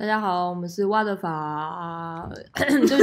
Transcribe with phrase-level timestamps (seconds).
[0.00, 2.96] 大家好，我们是挖的法，对不起，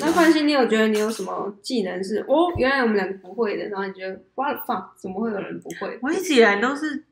[0.00, 5.96] 那冠希，你有觉得你有什么技能是哦，原来我们两个不会的，然后你觉得 what the fuck，怎么会有人不会？
[6.02, 7.04] 我一直以来都是，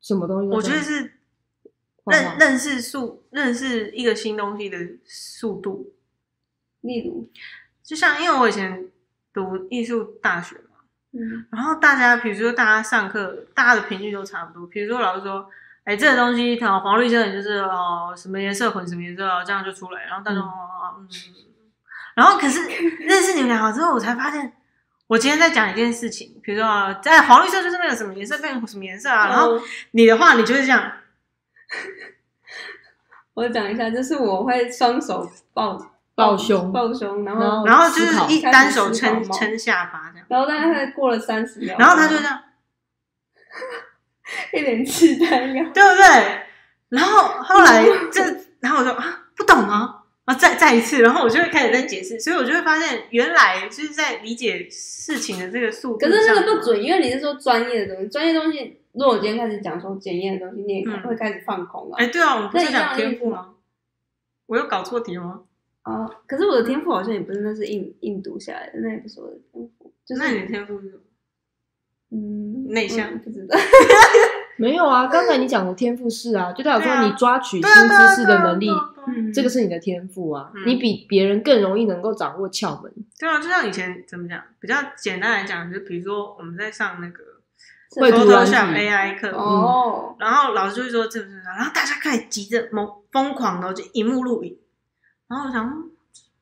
[0.00, 0.62] 什么东西都我？
[0.62, 1.15] 觉得是
[2.06, 5.94] 认认识速认识一个新东西的速度，
[6.80, 7.30] 例如，
[7.82, 8.88] 就像因为我以前
[9.32, 10.78] 读艺术大学嘛，
[11.12, 11.46] 嗯。
[11.50, 15.48] 然后大家比如说大家上课，大家的频率都差不多，比如说老师说。
[15.86, 20.02] 哎，这个东西，哦，黄绿色，你就是哦，什么颜色混什么颜色哦，这样就出来。
[20.06, 21.08] 然后大家，嗯哦哦嗯，
[22.16, 22.58] 然后可是
[23.06, 24.52] 认识你们两个之后，我才发现，
[25.06, 29.62] 我今天在讲一件事情，比如说啊，在黄绿色就是那个什么颜色变成什么颜色啊，然后哦
[29.92, 30.92] 你的话，你就是这样，
[33.36, 35.78] 我讲一下，就是我会双手抱
[36.14, 42.40] 抱胸抱胸，然然后后然后就是一单手撑撑下巴这样，然后大概过了三十秒，然后他就这样，
[44.54, 46.40] 一脸期待样，对不对？
[46.88, 48.22] 然后后来这，
[48.60, 50.02] 然后我说啊，不懂吗？
[50.24, 61.96] 啊，再再一次，然后我就会开始在解释，所以我就会发现，原来就是在理解事情的这个速度可是那上个不准，因为你是说专业的东西，专业东西，如果我今天开始讲说检验的东西，你也嗯会开始放空啊。
[61.98, 63.54] 哎，对啊，我们不是讲天赋吗？
[64.46, 65.42] 我有搞错题吗？
[65.82, 71.02] 啊，可是我的天赋好像也不是那是硬硬读下来的，那也不是我的天赋，就是那你的天赋是什么？
[72.12, 73.58] 嗯内向嗯不知道。
[74.58, 78.68] 没有啊，刚才你讲的天赋是啊，就代表说你抓取新知识的能力
[79.34, 82.90] 这个是你的天赋啊嗯，你比别人更容易能够掌握窍门。
[83.18, 87.22] 对啊，就像以前怎么讲，比较简单来讲，就比如说我们在上那个
[88.00, 94.56] 绘图软体 Photoshop AI 课，哦，然后老师就会说这个这个，然后大家开始急着疯疯狂的就荧幕录影，
[95.28, 95.90] 然后我想嗯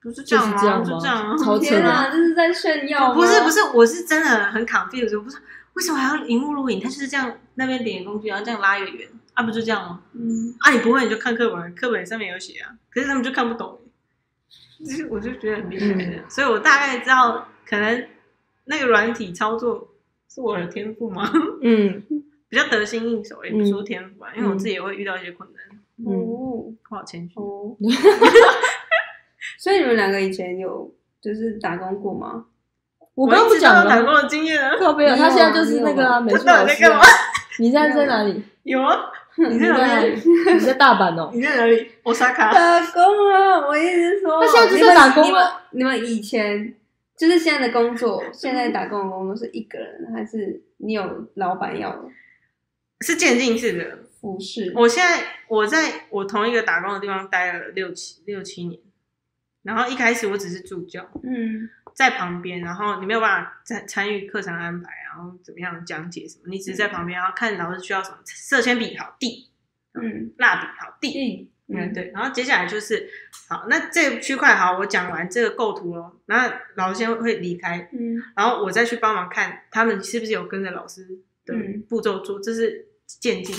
[0.01, 0.57] 不是这样吗？
[0.83, 3.15] 就是这样天哪，这是在炫耀吗？
[3.15, 5.39] 不是不是，我是真的很 confused，我不是
[5.75, 6.79] 为什么还要荧幕录影？
[6.81, 10.01] 他就是这样，那边点工具，然后这样拉一个圆，啊，不就这样吗？
[10.13, 13.81] 嗯，啊，你不会你就看课本，课本上面有写啊，可是他们就看不懂，
[14.85, 18.07] 就 是我就觉得很厉害的，所以我大概知道，可能
[18.67, 19.89] 那个软体操作
[20.35, 21.31] 是我的天赋吗？
[21.63, 22.03] 嗯
[22.49, 26.17] 比较得心应手，也不是说天赋吧，因为我嗯自己也会遇到一些困难，嗯，哦
[26.91, 27.35] 我好谦虚。
[27.37, 27.77] 哦，
[29.59, 32.45] 所以你们两个以前有就是打工过吗？
[33.15, 37.07] 我刚刚不讲了，打工的经验啊，靠背啊，他现在就是那个啊美术老师到底在干嘛啊。
[37.61, 38.43] 你现在在哪里？
[38.65, 38.99] 有啊，
[39.37, 40.15] 你在哪里？
[40.55, 41.31] 你在大阪哦。
[41.33, 41.89] 你在哪里？
[42.03, 42.53] 我沙卡。
[42.53, 43.03] 打工
[43.33, 43.61] 啊！
[43.67, 46.75] 我意思是说，他现在就是你们打工啊你们你们以前
[47.17, 52.11] 就是现在的工作，现在打工的工作是一个人，还是你有老板要
[53.01, 53.99] 是渐进式的。
[54.21, 54.73] 服侍？
[54.75, 58.81] 我现在我在我同一个打工的地方待了六七六七年，
[59.63, 69.51] 然后一开始我只是助教，嗯在旁边，然后你没有办法参参与课程安排，然后怎么样讲解什么，你只是在旁边，然后看老师需要什么，色铅笔好递，
[69.93, 73.09] 嗯，蜡笔好递，嗯嗯对，然后接下来就是
[73.49, 81.07] 好，那这个区块好，我讲完这个构图了，然后老师先会离开，嗯然后我再去帮忙看他们是不是有跟着老师
[81.47, 83.57] 的嗯步骤做，这是渐进。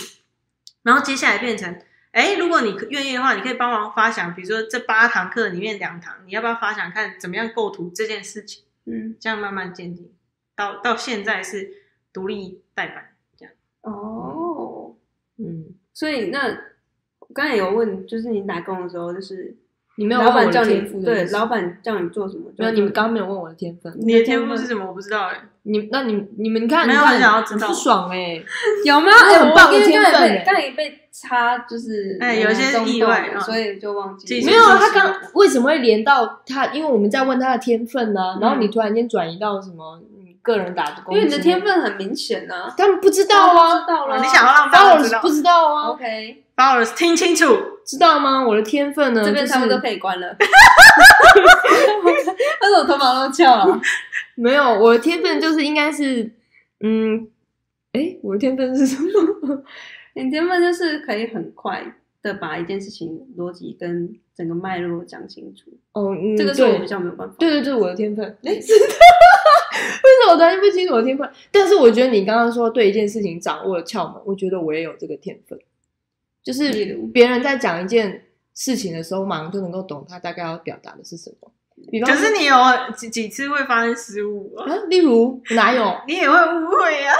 [0.83, 8.63] 然后接下来变成，哎，如果你愿意的话，你可以帮忙发想，比如说这八堂课里面两堂，你要不要发想看怎么样构图这件事情？
[8.85, 10.13] 嗯，这样慢慢渐进，
[10.55, 11.71] 到到现在是
[12.13, 13.53] 独立代办这样。
[13.81, 14.95] 哦，
[15.37, 16.74] 嗯，所以那我
[17.35, 19.53] 刚才有问，就是你打工的时候，就是
[19.97, 22.45] 你没有老板叫你对老板叫你做什么？
[22.57, 23.93] 没有，你们刚刚没有问我的天分。
[23.99, 24.87] 你的天赋是什么？
[24.87, 28.41] 我不知道哎、你那你你们看，没有你看很想要知道不爽哎。
[28.85, 29.11] 有吗？
[29.53, 36.67] 棒因为刚才刚才被插，就是哎有一些中意外所以就忘记没有啊，他刚为什么会连到他？
[36.73, 40.14] 因为我们在问他的天分呢，然后嗯你突然间转移到什么你
[40.45, 42.71] 个人打工，因为你的天，分很明显呐。
[42.77, 48.45] 他们不知道啊知道了，哦你想要让大家知 followers 不知道啊，OK，，followers 听清楚，知道吗？
[48.47, 50.35] 我的天分呢，这边就是差不多可以关了。
[52.61, 53.81] 但是我头发都翘了。
[54.35, 56.31] 没有，我的天分就是应该是，
[56.81, 57.27] 嗯，
[57.93, 59.63] 哎，我的天分是什么？
[60.13, 61.83] 你天分就是可以很快
[62.21, 67.35] 的把一件事情逻辑跟整个脉络讲清楚，哦，嗯，这个是我比较没有办法。
[67.39, 68.25] 对对，这是我的天分。
[68.43, 68.95] 哎，真的？
[69.75, 71.29] 为什么我突然不清楚我的天分？
[71.51, 75.57] 但是我觉得你刚刚说对一件事情掌握了窍门，我觉得我也有这个天分。
[76.43, 78.23] 就是别人在讲一件
[78.53, 81.51] 事情的时候，马上就能够懂他大概要表达的是什么。
[81.91, 82.55] 比方说可是你有
[82.95, 84.71] 几几次会发生失误啊？
[84.71, 85.83] 啊，例如哪有？
[86.07, 87.13] 你也会误会啊？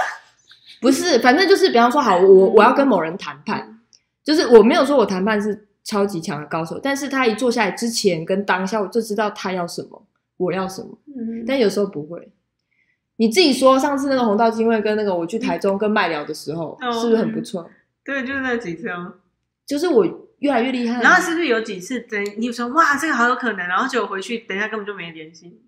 [0.80, 3.80] 不是，反正就是比方说，好，我我要跟某人谈判，
[4.22, 10.06] 就是我没有说我谈判是超级强的高手，但是他一坐下来之前跟当下，我就知道他要什么，
[10.36, 10.96] 我要什么。
[11.16, 12.28] 嗯，但有时候不会。
[13.16, 17.68] 你自己说，上次那个红道金会跟那个我去台中跟麦聊的时候，哦是不是很不错？
[18.04, 19.14] 对，就是那几次哦。
[19.66, 20.06] 就是我
[20.38, 21.02] 越来越厉害。
[21.02, 25.60] 然后是不是有几次等你说哇这个好有可能，然后结果回去等一下根本就没联系？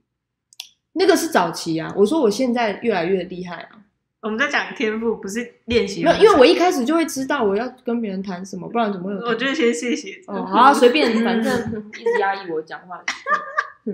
[0.93, 3.69] 那个是早期啊，我说我现在越来越厉害啊，
[4.21, 9.21] 我们在讲天赋，不是练习因为我一开始就会知道我要跟别人谈什么，不然怎么会有？
[9.27, 10.21] 我觉得先谢谢。
[10.27, 11.53] 哦，好、啊，随便， 反正
[11.99, 13.03] 一直压抑我讲话，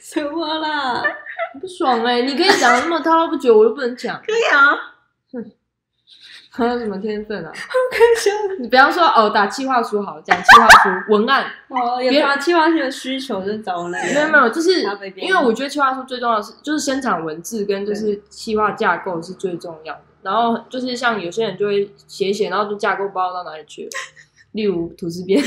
[0.00, 1.02] 什么啦？
[1.60, 4.76] 不爽哎、你可以讲那么滔滔不绝，我又不能讲， 可以啊，
[6.50, 7.52] 还有什么天分啊？
[7.52, 8.30] 可以笑。
[8.58, 14.12] 你不要说哦，打企划书好，讲企划书文案，哦，有他计划性的需求就找我来。
[14.12, 14.82] 没有没有，就是
[15.16, 20.00] 因为我觉得企划书最重要的是，就是生产文字跟就是企划架构是最重要的。
[20.22, 23.90] 然后就是像有些人就会写一写，然后就架构不知道到哪里去了。
[24.52, 25.40] 例如吐司边，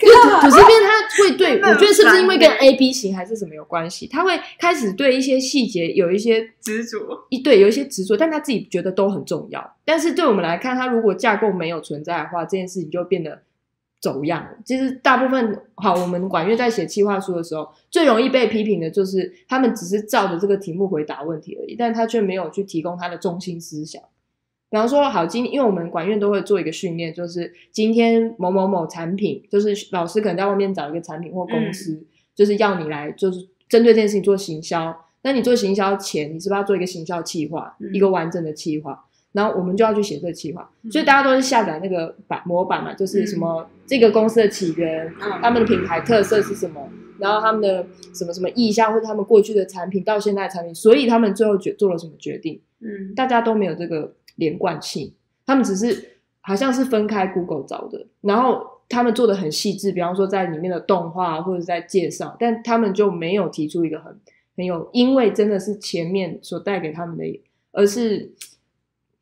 [0.00, 4.06] 因为吐吐司边他会对我觉得是不是因为跟 A B 型还是什么有关系？
[4.08, 7.26] 他会开始对一些细节有一些执着。
[7.30, 9.76] 一对有一些执着，但他自己觉得都很重要。
[9.84, 13.42] 但是对我们来看，他如果架构没有存在的话，这件事情就变得
[14.00, 14.50] 走样了。
[14.64, 24.02] 其实大部分好，我们管乐在写企划书的时候，最容易被批评的就是他们只是照着这个题目回答问题而已，但他却没有去提供他的中心思想。
[24.74, 32.04] 比方说，好，今因为我们管院都会做一个训练，就是今天某某某产品，就是老师可能在外面找一个产品或公司，
[32.34, 34.92] 就是要你来，就是针对这件事情做行销。
[35.22, 39.00] 那你做行销前，你是不是要做一个行销计划，嗯一个完整的计划？
[39.30, 46.80] 然后我们就要去写这个企划，嗯所以大家都是下载那个版模板嘛，就是什么这个公司的起源，嗯他们的品牌特色是什么，
[47.20, 55.12] 然后他们的什么什么意向，或者他们过去的产品到现在的产品，所以他们最后决做了什么决定，嗯，大家都没有这个连贯性，
[55.46, 64.18] 他们只是好像是分开 Google 找的，然后他们做的很细致，比方说在里面的动画或者在介绍，但他们就没有提出一个很
[64.56, 67.42] 很有，因为真的是前面所带给他们的，
[67.72, 68.32] 而是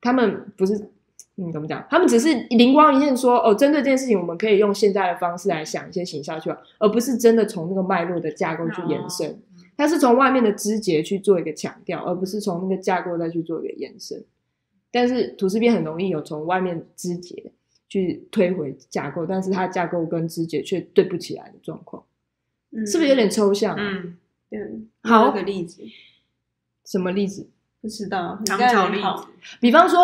[0.00, 0.90] 他们不是。
[1.36, 1.82] 嗯，怎么讲？
[1.88, 9.30] 他们只是灵光一现说，哦，针对这件事情，我们可以用现在的方式来想一些形象去，而不是真的从那个脉络的架构去延伸。
[9.30, 9.34] 哦
[9.74, 14.22] 它是从外面的枝节去做一个强调，而不是从那个架构再去做一个延伸。
[14.92, 17.50] 但是吐司边很容易有从外面枝节
[17.88, 22.04] 去推回架构，但是它架构跟枝节却对不起来的状况，
[22.70, 22.86] 嗯。
[22.86, 23.82] 是不是有点抽象、啊？
[23.82, 24.16] 嗯，
[24.48, 24.60] 对？
[25.02, 25.30] 好。
[25.30, 25.82] 举个例子，
[26.84, 27.48] 什么例子？
[27.80, 28.36] 不知道。
[28.38, 29.26] 你长刚才草例子，
[29.60, 29.98] 比方说，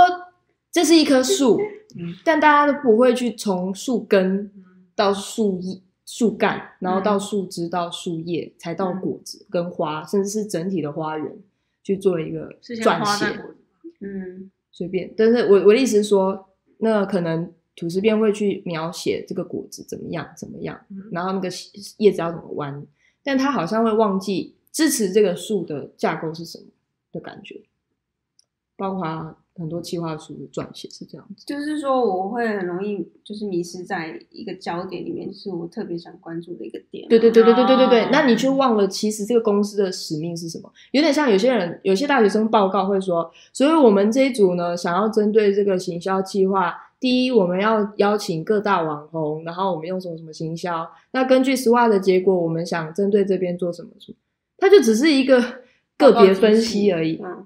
[0.72, 1.60] 这是一棵树，
[1.96, 2.14] 嗯。
[2.24, 4.64] 但大家都不会去从树根嗯。
[4.94, 11.36] 到树叶、树干，然后到树枝到树叶，才到果子跟花，甚至是整体的花园
[11.84, 13.26] 去做一个撰写。
[14.00, 16.48] 嗯随便，但是我我的意思是说，
[16.78, 21.48] 那可能土司便会去描写这个果子怎么样怎么样，嗯然后那个
[21.96, 22.86] 叶子要怎么弯，
[23.24, 26.66] 但他好像会忘记支持这个树的架构是什么
[27.10, 27.60] 的感觉，
[28.76, 31.44] 包括很多企划书的撰写是这样子。
[31.46, 37.08] 就是说我会很容易就是迷失在一个焦点里面，是我特别想关注的一个点。
[37.08, 40.72] 对对对对对对对对，哦那你却忘了，其实这个公司的使命是什么？
[40.92, 54.16] 有点像有些人，有些大学生报告会说，所以我们这一组呢，想要针对这个行销计划，第一，我们要邀请各大网红，然后我们用什么什么行销，那根据 SWOT 的结果，我们想针对这边做什么什么，
[54.58, 55.42] 它就只是一个
[55.96, 57.44] 个别分析而已，嗯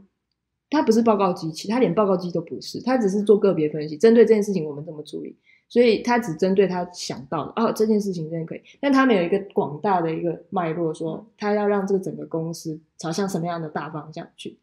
[0.72, 5.36] 它不是报告机器，他连报告机都不是，他只是做个别分析，针对这件事情我们怎么处理，
[5.68, 14.58] 所以他只针对他想到的哦，这件事情真的可以，但他们有一个广大的一个脉络，说他要让这个整个公司朝向什么样的大方向去。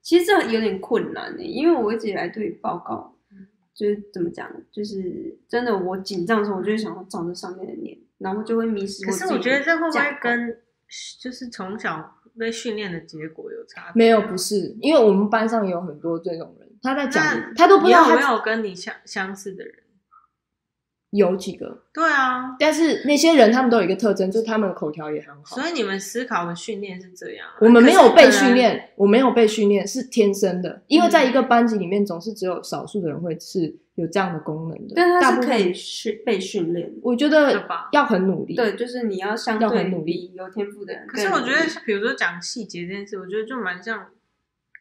[0.00, 3.14] 其实这有点困难呢，因为我一直以来对报告，
[3.74, 10.56] 就是怎么讲，就是真的我紧张的时候，我就会想要照着上面的念，然后就会迷失可是我觉得这会不会跟
[11.20, 14.02] 就是从小被训练的结果有差别？
[14.02, 17.22] 没有，不是，因为我们班上有很多这种人，他在讲，
[17.54, 19.74] 他都不知道有没有跟你相相似的人？
[21.10, 25.68] 有几个，对啊，但是那些人他们都有一个特征，就是他们的口条也很好所。
[25.68, 27.58] 以你们思考的训练是这样啊。
[27.60, 30.82] 我们没有被训，练，我没有被训练，是天生的。
[30.86, 34.94] 因为在一个班级里面，总是只有少数的人会是有这样的功能的。
[34.96, 36.92] 但大部分它是可以训被训练。
[37.02, 38.54] 我觉得要很努力。
[38.54, 41.18] 对，就是你要相对要很努力有天赋的人可。
[41.18, 44.06] 是我觉得，比如说讲细节这件事，我觉得就蛮像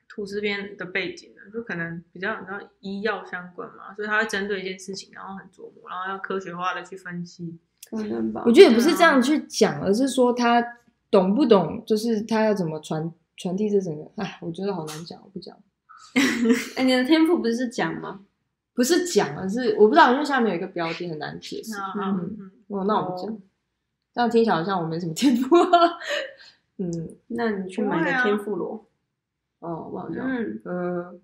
[0.08, 7.60] 吐司边的背景的，就可能比较你知道医药相关嘛，所以他会针对一件事情，然后很琢磨，然后要科学化的去分析。
[7.90, 8.44] 可能吧。
[8.46, 10.64] 我觉得也不是这样去讲，而是说他
[11.10, 14.12] 懂不懂，就是他要怎么传传递这整个。
[14.18, 15.58] 哎，我觉得好难讲，我不讲。
[16.76, 18.22] 哎，你的天赋不是讲吗？
[18.80, 21.78] 不是讲，而是我不知道，因为下面有一个标题很难解释。
[21.78, 23.38] 好好嗯，哦，那我们讲哦，
[24.14, 25.54] 这样听起来好像我没什么天赋。
[26.78, 26.90] 嗯，
[27.28, 28.86] 那你去买个天妇罗。
[29.60, 31.22] 哦，我好像，嗯，嗯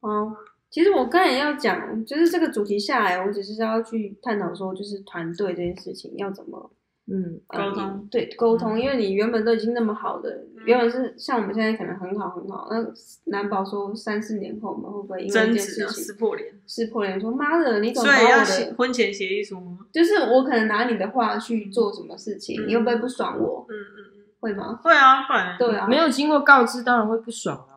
[0.00, 0.36] 哦，
[0.68, 6.70] 其实我刚才要讲，就是这个主题下来，我只是要去探讨说，就是团队这件事情要怎么
[7.10, 12.86] 嗯呃沟通对沟通，嗯因为你原本都已经那么好的，原本是像我们现在可能很好很好，那
[13.24, 19.78] 难保说三四年后我们会不会因为争这件事情撕破脸，撕破脸，说妈的，你怎么所以要把我的，写婚前协议书吗？
[19.92, 23.66] 就是我可能拿你的话去做什么事情，嗯你会不会不爽我？
[23.68, 24.78] 嗯嗯嗯，会吗？
[24.82, 27.74] 会啊，不然对啊，没有经过告知，当然会不爽啊。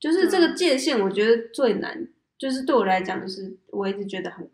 [0.00, 4.50] 就是这个界限，我觉得最难，就是对我来讲，就是我一直觉得很很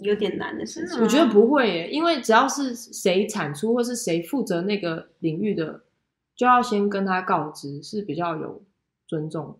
[0.00, 1.00] 有点难的事情。
[1.02, 5.82] 我觉得不会，因为只要是谁产出或是谁负责那个领域的，
[6.34, 8.62] 就要先跟他告知，是比较有
[9.06, 9.58] 尊重。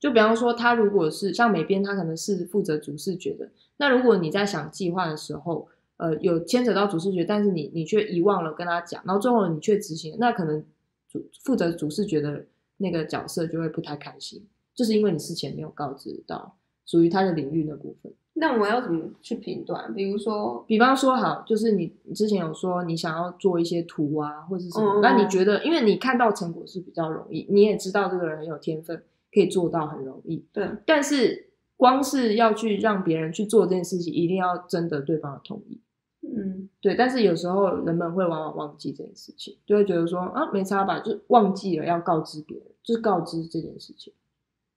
[0.00, 10.64] 就比方说，他如果是像美编，他可能是负责主视觉的，那如果你在想计划的时候，呃，有牵扯到主视觉，但是你你却遗忘了跟他讲，然后最后你却执行，那可能
[11.08, 16.56] 主负责主视觉的那个角色就会不太开心，就是因为你事前没有告知到
[16.88, 18.12] 属于他的领域那部分。
[18.40, 19.92] 那我要怎么去评断？
[19.92, 29.02] 比如说，比方说，好，就是你你之前有说你想要做一些图啊，或者是什么，嗯那、你觉得，因为你看到成果是比较容易，你也知道这个人很有天分，
[29.32, 35.80] 可以做到很容易，对，但是光是要去让别人去做这件事情，一定要征得对方的同意。
[36.22, 44.12] 嗯，对，但是有时候人们会往往忘记这件事情，就会觉得说啊没差吧，就忘记了要告知别人，就是告知这件事情。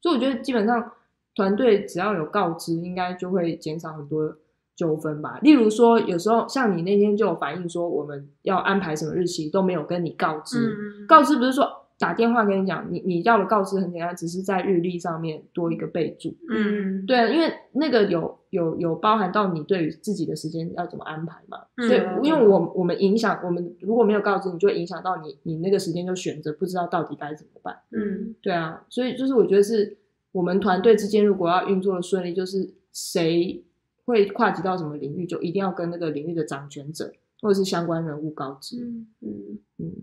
[0.02, 0.92] 所以我觉得基本上
[1.36, 4.36] 团队只要有告知，应该就会减少很多
[4.76, 5.40] 纠纷吧。
[5.42, 11.66] 例如说，有时候像你那天就有反映说，我们要安排什么日期都没有跟你告知，嗯，告知不是说
[12.00, 16.36] 打电话跟你讲，你你要的告知很简单，只是在日历上面多一个备注。
[16.50, 27.78] 嗯对啊，因为那个有有有包含到你对于自己的时间要怎么安排嘛，嗯所以嗯因为我我们影响我们如果没有告知，你就会影响到你你那个时间就选择不知道到底该怎么办。
[27.92, 29.96] 嗯，对啊，所以就是我觉得是
[30.32, 33.64] 我们团队之间如果要运作的顺利，就是谁
[34.06, 38.78] 会跨级到什么领域，就一定要跟那个领域的掌权者或者是相关人物告知。
[38.86, 39.96] 嗯嗯，嗯，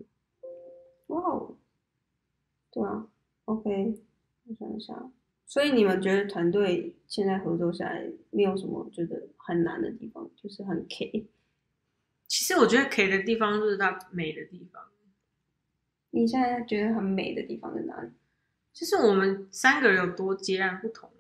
[1.08, 1.56] 哇哦，
[2.70, 3.06] 对啊
[3.47, 3.99] ，OK，
[4.47, 5.11] 我想一下，
[5.47, 11.26] 所以你们觉得团队现在合作下来，没有什么觉得很难的地方，就是很 K。
[12.26, 14.82] 其实我觉得 K 的地方就是它美的地方，
[16.11, 18.11] 你现在觉得很美的地方在哪里？
[18.78, 21.11] 就是我们三个人有多截然不同。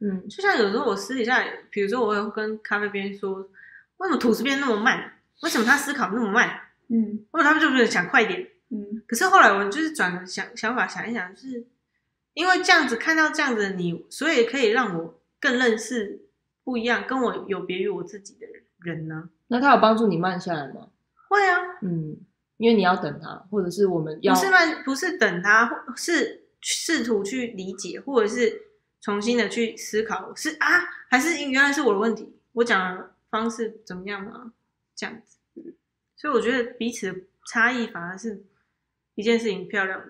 [0.00, 3.50] 嗯就像有时候我私底下，比如说我有跟咖啡边说，
[3.98, 5.18] 为什么吐司边那么慢？
[5.42, 6.58] 为什么他思考那么慢？
[6.88, 8.48] 嗯为什么他们就觉得想快一点？
[8.70, 11.66] 嗯可是后来我就是转个想想法想一想，就是
[12.32, 16.22] 因为这样子看到这样子的你，所以可以让我更认识
[16.64, 18.46] 不一样、跟我有别于我自己的
[18.80, 20.88] 人呢、那他有帮助你慢下来吗？
[21.28, 22.16] 会啊，嗯，
[22.56, 28.62] 因为你要等他，或者是我们要不是慢，不是等他，是试图去理解，或者是
[29.00, 30.66] 重新的去思考，是啊，
[31.10, 32.32] 还是原来是我的问题？
[32.52, 34.52] 我讲的方式怎么样啊？
[34.96, 35.74] 这样子，
[36.16, 38.42] 所以我觉得彼此的差异反而是
[39.14, 40.06] 一件事情漂亮的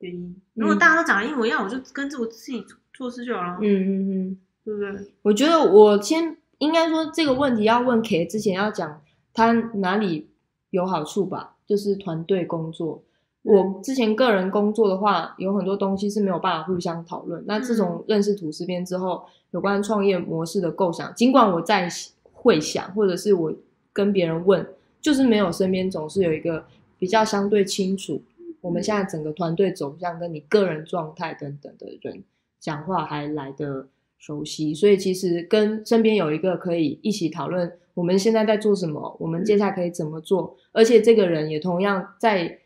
[0.00, 0.40] 原因。
[0.52, 4.40] 如果大家都长得一模一样，我就跟着我自己做事就好了，嗯嗯嗯。
[4.64, 5.14] 对不对？
[5.22, 9.02] 我觉得我先应该说这个问题要问 K 之前要讲
[9.32, 10.28] 他哪里
[10.68, 13.02] 有好处吧，就是团队工作。
[13.48, 17.42] 我之前个人工作的话，有很多东西是没有办法互相讨论。
[17.46, 21.88] 那自从认识土司边之后，有关创业模式的构想，尽管我在
[22.30, 23.50] 会想，或者是我
[23.90, 24.66] 跟别人问，
[25.00, 26.62] 就是没有身边总是有一个
[26.98, 28.20] 比较相对清楚，
[28.60, 32.22] 我们现在整个团队走向跟你个人状态等等的人
[32.60, 33.88] 讲话还来得
[34.18, 42.58] 熟悉，所以其实跟身边有一个可以一起讨论我们现在在做什么，我们接下来可以怎么做，而且这个人也同样在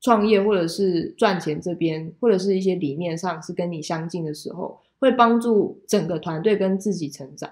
[0.00, 7.50] 创业或者是赚钱这边，或者是一些理念上是跟你相近的时候，会帮助整个团队跟自己成长。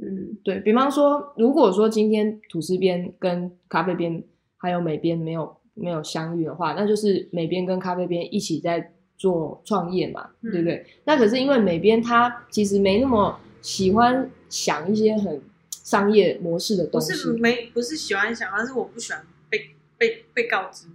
[0.00, 4.22] 嗯对比方说，如果说今天吐司边跟咖啡边
[4.56, 10.86] 还有美边没有没有相遇的话，那就是美边跟咖啡边一起在做创业嘛，嗯对不对？
[11.04, 20.86] 那可是因为美边他其实没那么喜欢想一些很商业模式的东西，是没不是喜欢想，而是我不喜欢被被被告知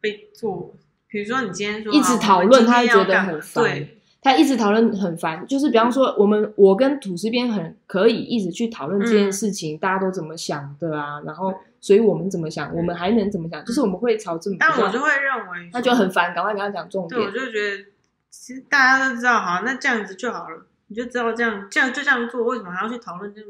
[0.00, 0.74] 被做。
[1.08, 17.30] 比如说你今天说一直讨论他会觉得很烦对，他一直讨论很烦，就是比方说，我们我跟土司边很可以一直去讨论这件事情，大家都怎么想的啊，然后所以我们怎么想，我们还能怎么想，就是我们会朝这么，但我就会认为他就很烦，赶快跟他讲重点对，我。
[17.32, 17.84] 就觉得
[18.30, 23.48] 其实大家都知道，好，那这样子就好了，你就知道这样这样就这样做，为什么还要去讨论这个？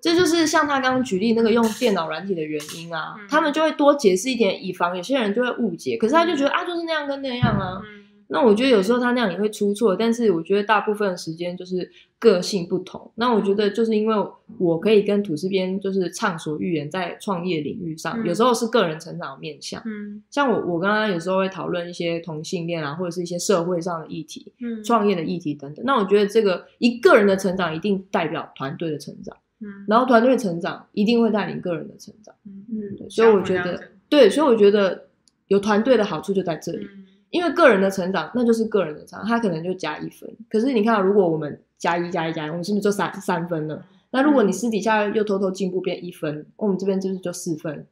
[0.00, 5.96] 这就是像他刚刚举例那个用电脑软体的原因啊，嗯他们就会多解释一点，以防有些人就会误解。
[5.96, 7.80] 可是他就觉得啊，就是那样跟那样啊。
[7.84, 13.10] 嗯那我觉得有时候他那样也会出错，但是我觉得大部分的时间就是个性不同。
[13.14, 14.14] 那我觉得就是因为
[14.58, 19.80] 我可以跟土司边就是畅所欲言，在创业领域上，嗯有时候是个人成长的面向。
[19.86, 25.82] 嗯像我，我刚刚有时候会讨论一些同性恋啊，或者是一些社会上的议题、嗯创业的议题等等。
[25.86, 32.34] 那我觉得这个一个人的成长一定代表团队的成长，嗯然后团队成长一定会带领个人的成长。
[32.46, 35.06] 嗯嗯，所以我觉得对，所以我觉得
[35.48, 36.84] 有团队的好处就在这里。
[36.84, 40.26] 嗯因为个人的成长，那就是个人的成长，他可能就加一分。
[40.48, 43.84] 可是你看啊，如果我们加一加一加一，我们是不是就三三分了？
[44.12, 47.86] 那如果你私底下又偷偷进步变一分，我们这边就是就四分。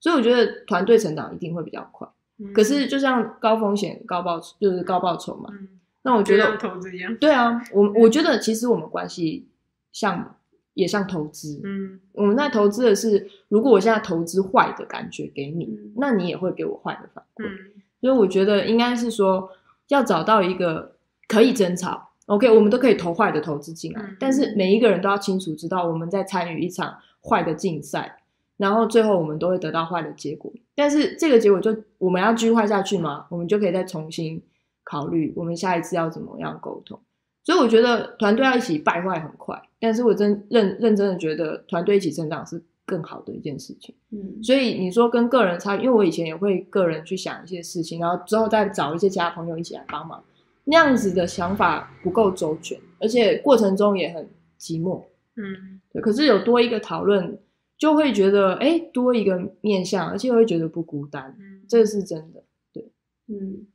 [0.00, 2.08] 所以我觉得团队成长一定会比较快。
[2.38, 5.68] 嗯可是就像高风险高报就是高报酬嘛，嗯
[6.00, 9.46] 那我觉得投资一样，对啊， 我我觉得其实我们关系
[9.92, 10.34] 像
[10.78, 17.44] 也像投资，嗯我们在投资的是，如果我现在投资坏的感觉给你，嗯那你也会给我坏的反馈。
[17.44, 19.50] 嗯所以我觉得应该是说，
[19.88, 20.92] 要找到一个
[21.26, 26.96] 可以争吵，OK，我们都可以投坏的投资进来，嗯但是每一个人都要清楚知道我们在参与一场
[27.28, 28.22] 坏的竞赛，
[28.56, 30.52] 然后最后我们都会得到坏的结果。
[30.76, 34.40] 但是这个结果就我们要继续坏下去吗，我们就可以再重新
[34.84, 37.00] 考虑我们下一次要怎么样沟通。
[37.48, 43.94] 所以我觉得团队要一起败坏很快，但是我真认认真的觉得团队一起成长是更好的一件事情。
[44.10, 50.22] 嗯所以你说跟个人差，因为我以前也会个人去想一些事情，然后之后再找一些其他朋友一起来帮忙，
[50.64, 54.28] 那样子的想法不够周全，而且过程中也很
[54.60, 55.02] 寂寞。
[55.36, 57.38] 嗯对，可是有多一个讨论，
[57.78, 62.42] 就会觉得哎，多一个面向，而且会觉得不孤单，嗯，这是真的。
[62.74, 62.92] 对
[63.28, 63.66] 嗯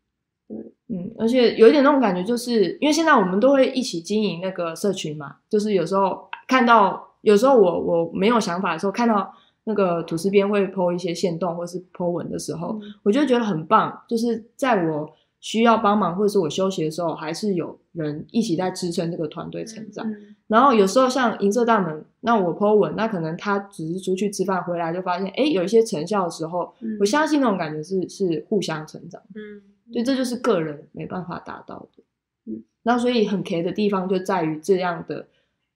[0.90, 20.06] 嗯，而且有一点那种感觉，就是因为现在我们都会一起经营那个社群嘛，就是有时候看到，有时候我我没有想法的时候，看到那个吐司边会 PO 一些线动或是 PO 文的时候，嗯我就觉得很棒，就是在我需要帮忙或者是我休息的时候，还是有人一起在支撑这个团队成长。
[20.10, 29.20] 嗯然后有时候像银色大门，那我 PO 文，那可能他只是出去吃饭回来就发现，哎，有一些成效的时候，嗯我相信那种感觉是是互相成长。
[29.34, 32.04] 嗯对，这就是个人没办法达到的。
[32.46, 35.28] 嗯，那所以很 K 的地方就在于这样的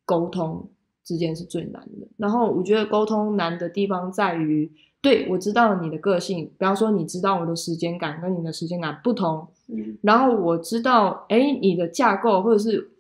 [0.06, 0.70] 沟通
[1.04, 2.08] 之间是最难的。
[2.18, 12.92] 然后我觉得沟通难的地方在于，对我知道你的个性，比方说你知道我的时间感跟你的时间感不同，嗯然后我知道，哎，你的架构或者是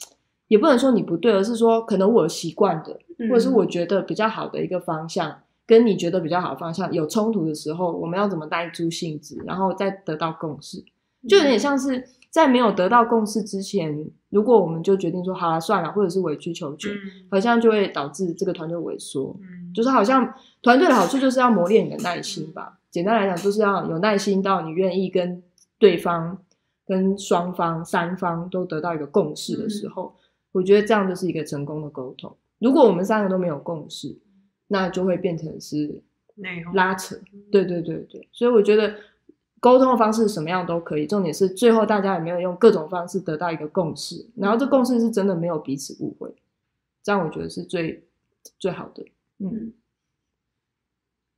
[0.48, 10.82] 也不能说你不对，而是说可能我习惯的，嗯或者是我觉得比较好的一个方向，跟你觉得比较好的方向有冲突的时候，我们要怎么带出性质，然后再得到共识，
[11.28, 16.98] 就有点像是在没有得到共识之前，如果我们就决定说好了算了，或者是委曲求全，嗯
[17.32, 19.38] 好像就会导致这个团队萎缩。
[19.42, 22.80] 嗯，就是好像团队的好处就是要磨练你的耐心吧。
[22.92, 25.42] 简单来讲，就是要有耐心到你愿意跟
[25.78, 26.38] 对方、
[26.86, 30.16] 跟双方、三方都得到一个共识的时候，
[30.52, 32.36] 我觉得这样就是一个成功的沟通。
[32.60, 34.18] 如果我们三个都没有共识，
[34.68, 36.02] 那就会变成是
[36.74, 37.16] 拉扯。
[37.52, 38.96] 对对对对，所以我觉得
[39.60, 46.34] 沟通的方式什么样都可以，重点是最后大家有没有用各种方式得到一个共识，然后这共识是真的没有彼此误会，
[47.04, 48.04] 这样我觉得是最
[48.60, 49.06] 最好的。
[49.40, 49.74] 嗯。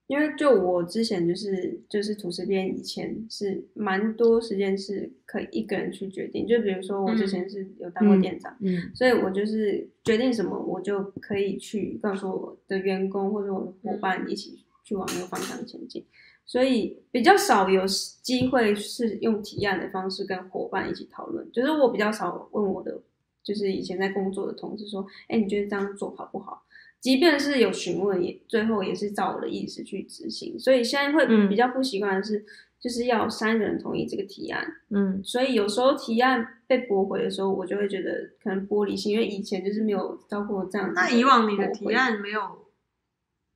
[0.08, 14.58] 因为就我之前就是就是吐司边以前是蛮多时间是可以一个人去决定，就比如说我之前是有当过店长，嗯所以我就是决定什么我就可以去告诉我的员工或者我的伙伴一起
[14.90, 16.04] 去往那个方向前进，
[16.48, 17.86] 所以比较少有
[18.24, 23.00] 机会是用提案的方式跟伙伴一起讨论，就是我比较少问我的
[23.44, 26.64] 就是以前在工作的同事说，哎，你觉得这样做好不好？
[27.00, 30.60] 即便是有询问，也最后也是照我的意思去执行。
[30.60, 32.44] 所以现在会嗯比较不习惯的是，
[32.80, 34.66] 就是要三个人同意这个提案。
[34.90, 40.94] 嗯所以有时候提案被驳回的时候，我就会觉得可能玻璃心，因为以前就是没有遭过这样子。
[40.96, 42.42] 那以往你的提案没有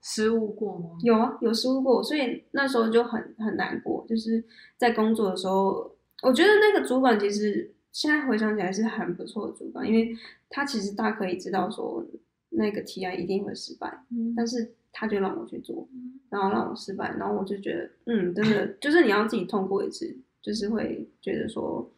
[0.04, 0.90] 失误过吗？
[1.02, 4.06] 有啊，有失误过，所以那时候就很很难过。
[4.08, 4.44] 就是
[4.78, 10.14] 在工作的时候，我觉得那个主管其实现在回想起来是很不错的主管，因为
[10.50, 12.06] 他其实大可以知道说
[12.50, 15.88] 那个提案一定会失败，嗯但是他就让我去做，
[16.30, 21.90] 然后让我失败，然后我就觉得，嗯，真的 就是你要自己痛过一次，就是会觉得说，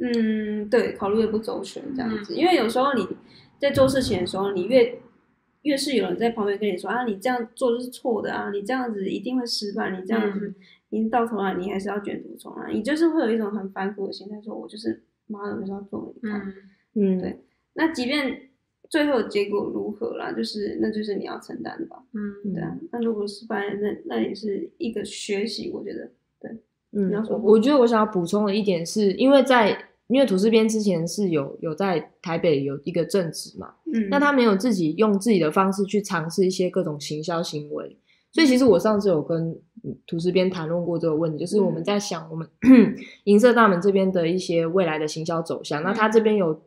[0.00, 3.06] 嗯，对，考虑的不周全这样子，因为有时候你
[3.58, 5.00] 在做事情的时候，你越
[5.62, 10.54] 越是有人在旁边跟你说啊，你这样做就是错的啊，你这样子一定会失败，你这样子，
[10.90, 16.40] 你到头来你还是要卷土重来，你就是会有一种很反骨的心态，说我就是妈的，我就是要做给你看。
[16.40, 16.54] 嗯
[16.94, 17.38] 嗯，对
[17.74, 18.48] 那即便
[18.88, 22.02] 最后结果如何啦，就是那就是你要承担的吧。
[22.12, 26.10] 嗯对啊，那如果失败，那那也是一个学习，我觉得。
[26.40, 26.50] 对
[26.92, 29.76] 嗯你要，说我我觉得我想要补充的一点是，因为在
[30.08, 37.96] 因为土司边之前是有有在台北有一个正职嘛，嗯，那他没有自己用自己的方式去尝试一些各种行销行为，
[38.32, 39.50] 所以其实我上次有跟
[39.84, 42.48] 嗯吐司边谈论过这个问题，就是我们在想我们
[43.24, 46.58] 银色大门这边的一些未来的行销走向，那他这边有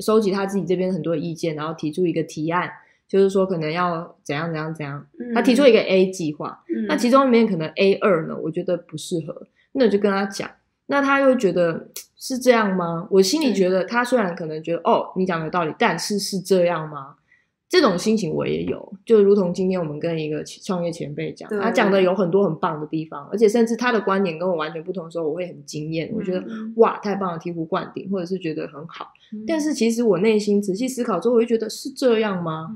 [0.00, 2.70] 收集他自己这边很多意见，然后提出一个提案，
[3.08, 10.48] 就是说可能要怎样怎样怎样，嗯他提出一个 A 计划，嗯，那其中里面可能 A 二呢，我觉得不适合，那我就跟他讲，
[10.86, 11.88] 那他又觉得
[12.18, 13.06] 是这样吗？
[13.10, 17.14] 我心里嗯觉得他虽然可能觉得哦，你讲有道理，但是是这样吗？
[17.70, 29.12] 这种心情我也有，就如同今天我们跟一个创业前辈讲，他讲的有很多很棒的地方，而且甚至他的观点跟我完全不同的时候，我会很惊艳，我觉得嗯哇太棒了，醍醐灌顶，或者是觉得很好。
[29.34, 32.74] 嗯但是其实我内心仔细思考之后，我会觉得是这样吗？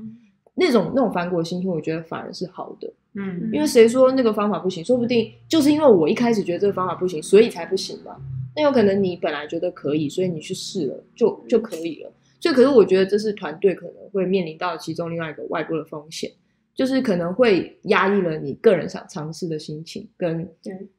[0.53, 2.93] 那种那种反骨的心情，我觉得反而是好的。
[3.15, 4.85] 嗯因为谁说那个方法不行？
[4.85, 8.15] 说不定就是因为我一开始觉得这个方法不行，所以才不行吧。
[8.55, 12.11] 那有可能你本来觉得可以，所以你去试了，就就可以了。
[12.39, 16.29] 所以，可是我觉得这是团队可能会面临到其中另外一个外部的风险，
[16.75, 20.47] 就是可能会压抑了你个人想尝试的心情跟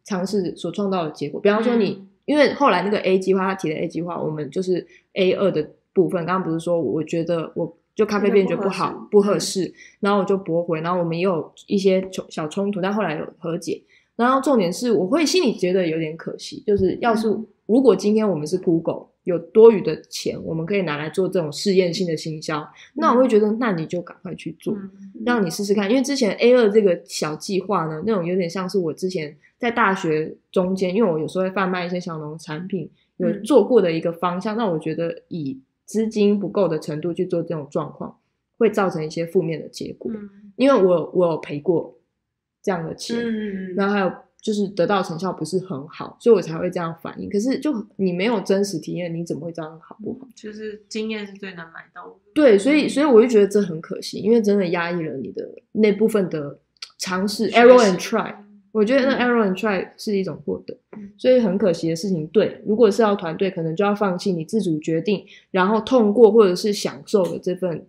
[0.04, 1.40] 尝试所创造的结果。
[1.40, 6.24] 比方说你，嗯因为后来那个 A 计划，他提的 A 计划，我们就是 A 二的部分。
[6.24, 13.82] 刚刚不是说我觉得我就咖啡店觉得不好不合适，然后我就驳回，然后我们也有一些冲小冲突，但后来有和解。
[14.16, 17.28] 然后重点是，我会心里觉得有点可惜，就是要是
[17.66, 24.74] 如果今天我们是 Google 有多余的钱，我们可以拿来做这种试验性的行销，那我会觉得，那你就赶快去做。
[24.74, 24.90] 嗯
[25.24, 34.56] 让你试试看，因为之前 A 二这个小计划呢，那种有点像是我之前在大学中间，因为我有时候会贩卖一些小农产品，有嗯做过的一个方向。
[34.56, 38.14] 那我觉得以资金不够的程度去做这种状况，
[38.58, 40.12] 会造成一些负面的结果。
[40.12, 41.93] 嗯因为我我有赔过
[42.64, 47.28] 这样的钱，嗯，然后还有就是得到成效不是很好，所以我才会这样反应。
[47.28, 50.26] 可是就你没有真实体验，你怎么会知道好不好？
[50.34, 52.14] 就是经验是最难买到的。
[52.34, 56.58] 对，所以所以我就觉得这很可惜，因为真的压抑了你的那部分的
[56.98, 58.34] 尝试学，error and try。
[58.72, 62.26] 我觉得那嗯 error and try 是一种获得嗯，所以很可惜的事情。
[62.26, 67.86] 对，如果是要团队，可能就要放弃你自主决定，然后痛过或者是享受的这份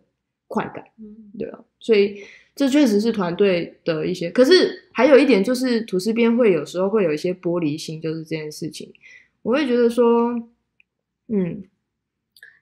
[0.47, 1.59] 快感，嗯对啊。
[1.79, 2.19] 所以
[2.55, 4.31] 这确实是团队的一些。
[4.31, 8.93] 可是还有一点就是，吐司边会有时候会有一些玻璃心，就是这件事情，
[9.41, 10.31] 我会觉得说，
[11.27, 11.63] 嗯，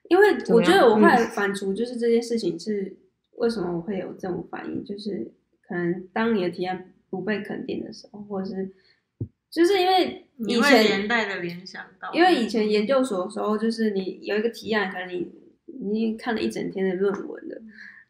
[0.08, 1.28] 因为我觉得我后来嗯。
[1.28, 2.96] 反刍，就是这件事情是
[3.36, 8.72] 为什么我会有这种反应，就是可能当你的提案不被肯定的时候，或者是
[9.50, 15.30] 就是因为以你会连带的联想到，因为以前研究所的时候，就是你有一个提案，可能你
[15.66, 17.62] 你看了一整天的论文的，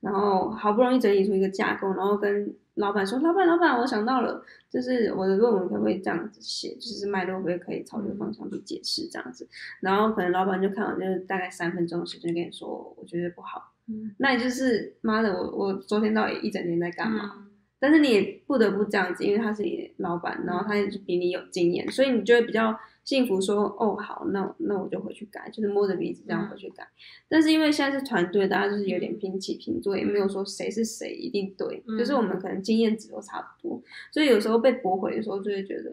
[0.05, 6.75] 然后好不容易整理出一个架构，然后跟老板说：“老板，老板，我想到了，就是我的论文可不可以这样子写？
[6.75, 9.49] 就是脉络可不可以朝这个方向去解释这样子？”
[9.81, 12.69] 然后可能老板就看完，就是大概三分钟的时间跟你说
[13.01, 17.33] ：“我觉得不好。”嗯那也就是妈的，我我昨天到底一整天在干嘛？
[17.39, 17.41] 嗯
[17.81, 26.89] 但是你也不得不这样子，因为他是你老板，然后他也是比你有经验，所以你就会比较幸福说，哦，好，那那我就回去改，就是摸着鼻子这样回去改。
[27.29, 31.99] 但是因为现在是团队，大家就是有点平起平坐，也没有说谁是谁一定对，嗯。
[31.99, 35.91] 就是我们可能经验值都差不多，所以有时候被驳回的时候，就会觉得，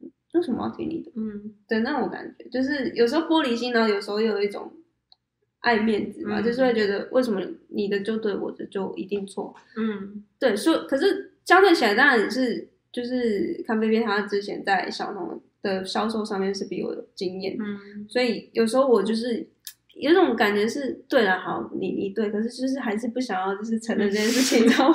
[0.00, 1.10] 嗯为什么要听你的？
[1.14, 1.54] 嗯？
[1.68, 4.72] 对那我感觉，就是有时候玻璃心，呢有时候又有一种
[5.60, 9.54] 爱面子嘛，嗯就是会觉得为什么你的就对，我的就一定错。
[9.76, 10.24] 嗯。
[10.38, 18.06] 对，所以可是相对起来，当然也是就是看贝贝他之前在小农的销售上面是比我有经验，嗯。
[18.08, 19.48] 所以有时候我就是
[20.00, 24.94] 有种感觉是对了，好，你你对，可是就是还是不想要就是承认这件事情，你知道吗？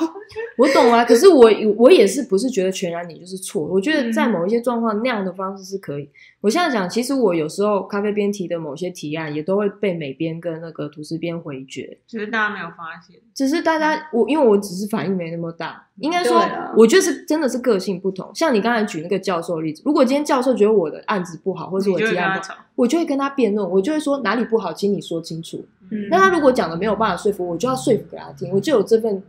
[0.58, 3.64] 我懂啊，可是我我也是不是觉得全然你就是错？
[3.64, 6.08] 我觉得在嗯某一些状况那样的方式是可以。
[6.40, 11.98] 我现在讲，其实我有时候咖啡边提的某些提案，也都会被美编跟那个图师边回绝。
[12.06, 16.40] 只是大家没有发现，只是大家我因为我只是反应没那么大，应该说
[16.76, 18.30] 我觉得是真的是个性不同。
[18.34, 22.54] 像你刚才举那个教授的例子，如果今天教授觉得我的案子不好，或是我提案不好。
[22.76, 25.66] 我就会跟他辩论，我就会说哪里不好，请你说清楚。
[25.90, 29.22] 嗯那他如果讲的没有办法说服我，我就要说服给他听，我就有这份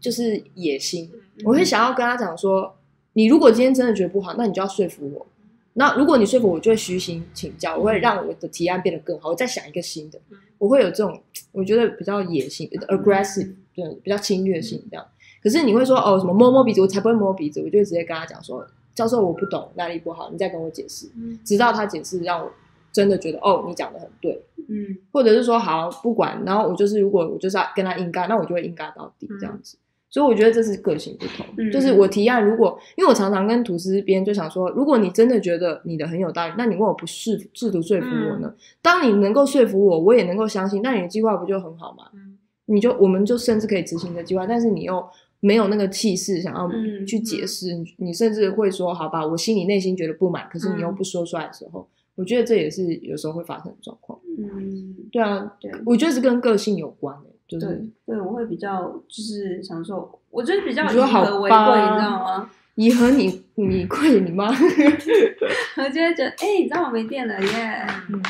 [0.00, 1.10] 就是野心。
[1.14, 2.74] 嗯我会想要跟他讲说，
[3.14, 5.26] 你如果今天真的觉得不好，那你就要说服我。
[5.72, 11.18] 那如果你说服我，我就会虚心请教，我会让我的提案变得更好，我再想一个新的嗯，我会有这种
[11.52, 15.06] 我觉得比较野性、aggressive，对，比较侵略性这样。
[15.42, 22.52] 可是你会说哦什么摸摸鼻子，我才不会摸鼻子，我就会直接跟他讲说，教授我不懂哪里不好，你再跟我解释，嗯直到他解释让我
[22.92, 24.96] 真的觉得哦，你讲的很对，嗯。
[25.12, 29.76] 或者是说好不管，然后我就是如果我就是要跟他硬尬，那我就会硬尬到底嗯这样子。
[30.12, 31.70] 所以我觉得这是个性不同，嗯。
[31.70, 38.52] 就是我提案，如果因为我常常跟吐司边就想说，如果你真的觉得你的很有道理，那你为我不试试图说服我呢？
[38.82, 42.04] 当你能够说服我，我也能够相信，那你的计划不就很好吗？
[42.14, 42.36] 嗯。
[42.66, 45.04] 你就我们就甚至可以执行的计划，但是你又
[45.40, 50.94] 没有那个气势想要嗯去解释，你你甚至会说好吧，我心里内心觉得不满，可是你又嗯。
[50.94, 51.88] 不说出来的时候，
[52.20, 54.18] 我觉得这也是有时候会发生的状况。
[54.38, 57.66] 嗯，对啊，对我觉得是跟个性有关的、就是
[58.04, 62.50] 对对，我会比较就是享受，我觉得比较以和为贵，吧你知道吗？
[62.76, 67.86] 以和你你贵你妈， 我就会觉得，哎、你知道我没电了耶。
[68.10, 68.22] 嗯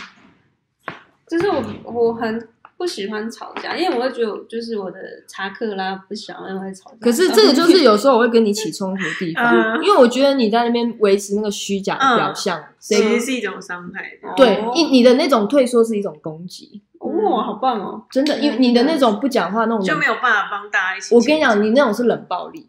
[1.27, 2.49] 就是我我很
[2.81, 6.97] 不喜欢吵架，因为我会觉得就是我的查克拉不想要会吵架。
[6.99, 9.45] 可是这个就是有时候我会跟你起冲突的地方，
[9.77, 14.11] 嗯因为我觉得你在那边维持那个虚假的表象，其实是一种伤害。
[14.35, 18.03] 对哦你你的那种退缩是一种攻击，哇，好棒哦！
[18.11, 21.15] 真的，因为你的那种不讲话那种就没有办法帮大家一起。
[21.15, 22.67] 我跟你讲，你那种是冷暴力，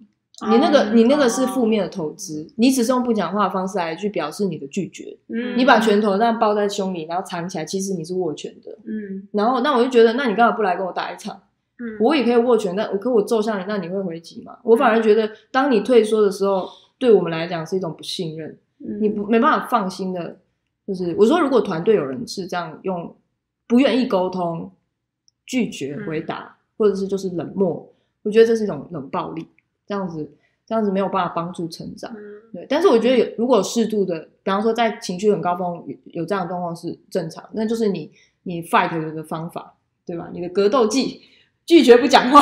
[0.50, 8.78] 你那个哦你那个是负面的投资，你只是用不讲话的方式来去表示你的拒绝，嗯，你把拳头这样抱在胸里，然后藏起来，其实你是握拳的。
[8.86, 11.36] 嗯然后那我就觉得，那你干嘛不来跟我打一场？
[11.80, 14.58] 嗯我也可以握拳，但我可我揍向你，那你会回击吗？
[14.64, 20.38] 我反而觉得，当你退缩的时候，对我们来讲是一种不信任，嗯，你不没办法放心的。
[20.88, 23.16] 就是我说，如果团队有人是这样用
[23.68, 24.70] 不愿意沟通、
[25.46, 27.88] 拒绝回答，或者是就是冷漠，
[28.24, 29.48] 我觉得这是一种冷暴力，
[29.92, 30.32] 这样子
[30.66, 32.10] 这样子没有办法帮助成长。
[32.16, 38.10] 嗯对，但是我觉得有如果有适度的，比方说在情绪很高峰有有这样的状况是正常，那就是你
[38.44, 39.74] 你 fight 的方法，
[40.06, 40.30] 对吧？
[40.34, 41.22] 你的格斗技，
[41.66, 42.42] 拒绝不讲话。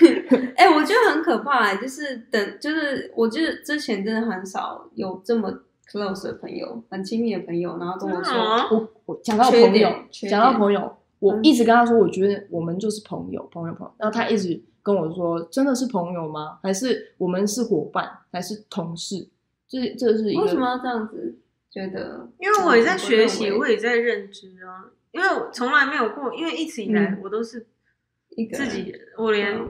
[0.56, 5.50] 哎、我觉得很可怕、欸，就是等，就是我觉得之前真的很少有这么
[5.90, 8.34] close 的朋友，很亲密的朋友，然后跟我说，
[8.70, 13.94] 我我讲到朋友讲到朋友，我嗯一直跟他说，我觉得我们就是朋友，朋友朋友。
[13.96, 16.58] 然后他一直跟我说，真的是朋友吗？
[16.62, 19.28] 还是我们是伙伴，还是同事？
[19.68, 21.36] 这这是一个为什么要这样子？
[21.70, 24.86] 觉得，因为我也在学习，嗯我也在认知啊。
[25.12, 27.66] 因为我从来没有过，因为一直以来嗯我都是
[28.30, 29.60] 一个自己人，我连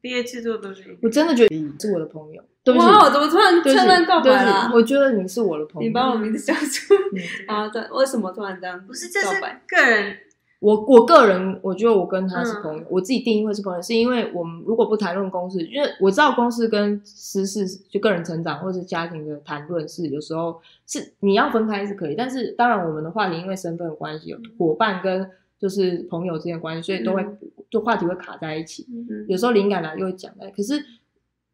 [0.00, 2.40] 毕业制作都是一个我真的觉得你是我的朋友。
[2.76, 4.70] 哇，我怎么突然对不起突然告白了？
[4.72, 5.88] 我觉得你是我的朋友。
[5.88, 7.68] 你把我名字讲出嗯啊？
[7.68, 8.86] 对，为什么突然这样？
[8.86, 9.40] 不是这是？
[9.66, 10.16] 个人
[10.60, 27.24] 我我个人，我觉得我跟他是朋友，嗯我自己定义会是朋友，是因为我们如果不谈论公事，因为我知道公事跟私事就个人成长或是家庭的谈论是有时候是你要分开是可以，但是当然我们的话题因为身份的关系，有伙伴跟就是朋友之间的关系，所以都会、
[27.70, 29.26] 就话题会卡在一起，嗯。
[29.28, 30.74] 有时候灵感来就会讲来，可是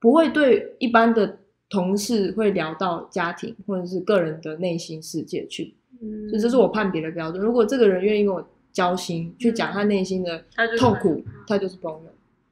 [0.01, 6.27] 不会对一般的同事会聊到家庭或者是个人的内心世界去，嗯。
[6.31, 7.43] 所以这是我判别的标准。
[7.43, 10.45] 如果这个人愿意跟我交心，去讲他内心的
[10.79, 12.01] 痛苦嗯，他就是朋友。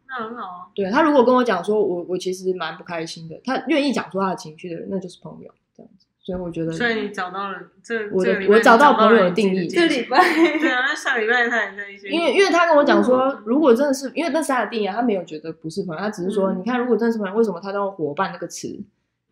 [0.09, 0.59] 那很好啊。
[0.75, 6.07] 对他如果跟我讲说我我其实蛮不开心的，他愿意讲出他的情绪的人，那就是朋友这样子。
[6.25, 10.19] 所以我觉得，所以你找到了这我的我找到朋友的定义这礼拜
[10.61, 18.69] 对啊，那上礼拜他也在一些，因为因为他跟我讲说嗯，如果真的是因为那是他的定义啊，他没有觉得不是朋友，他只是说，嗯你看如果真的是朋友，为什么他都用伙伴那个词？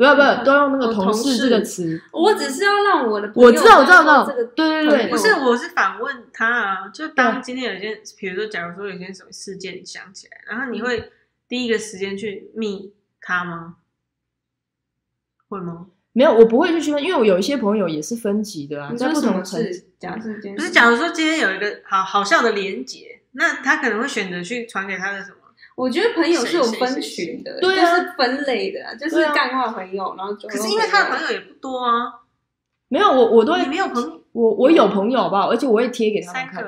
[0.01, 2.01] 不要不要，都用那个哦同同事事这个词。
[2.11, 4.25] 我只是要让我的朋友我知道，我知道，我知道。
[4.57, 11.13] 对对对不是，我是反问他啊，就当今天有件，比如说，假如说有件什么事件你想起来，然后你会
[11.47, 13.77] 第一个时间去密他吗？
[15.51, 15.89] 会吗？
[16.15, 19.85] 没有，我不会去区分，因为我有一些朋友也是分级的啊，在不同层事？
[19.99, 25.37] 假设不是，假如说今天有一个好好笑的连结，那他可能会选择去传给他的什么？
[25.81, 32.21] 我觉得朋友是有分群的，对啊就是分类的啊，就是干话朋友，然后可可是因为他的朋友也不多啊，
[32.89, 35.47] 没有，我我都会没有朋友，我我有朋友吧？
[35.47, 36.65] 而且我会贴给他们看。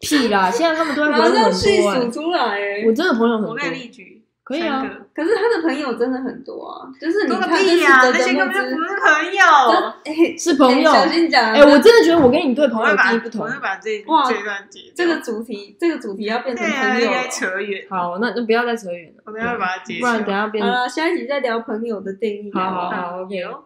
[0.00, 0.48] 屁啦！
[0.48, 2.92] 现在他们都会 很多、欸数，出来哎我。
[2.92, 3.56] 真的朋友很多我。
[3.56, 4.17] 给你例举，
[4.48, 4.82] 可以啊
[5.14, 10.02] 可是他的朋友真的很多啊，就是你看，屁呀，这是那些根本就不是朋友。
[10.02, 13.50] 之 哎是朋友哎小心讲，哎、我真的觉得我跟你对朋友定义不同我。
[13.50, 17.28] 会把这哇这段截掉这个主题，这个主题要变成朋友了应该。
[17.28, 17.86] 扯远。
[17.90, 20.70] 好，那那不要再扯远了，我等一下把它截不然等下变好。
[20.72, 22.50] 了，下一集再聊朋友的定义。
[22.54, 23.36] 好好好，OK。
[23.36, 23.64] 有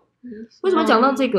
[0.62, 1.38] 为什么讲到这个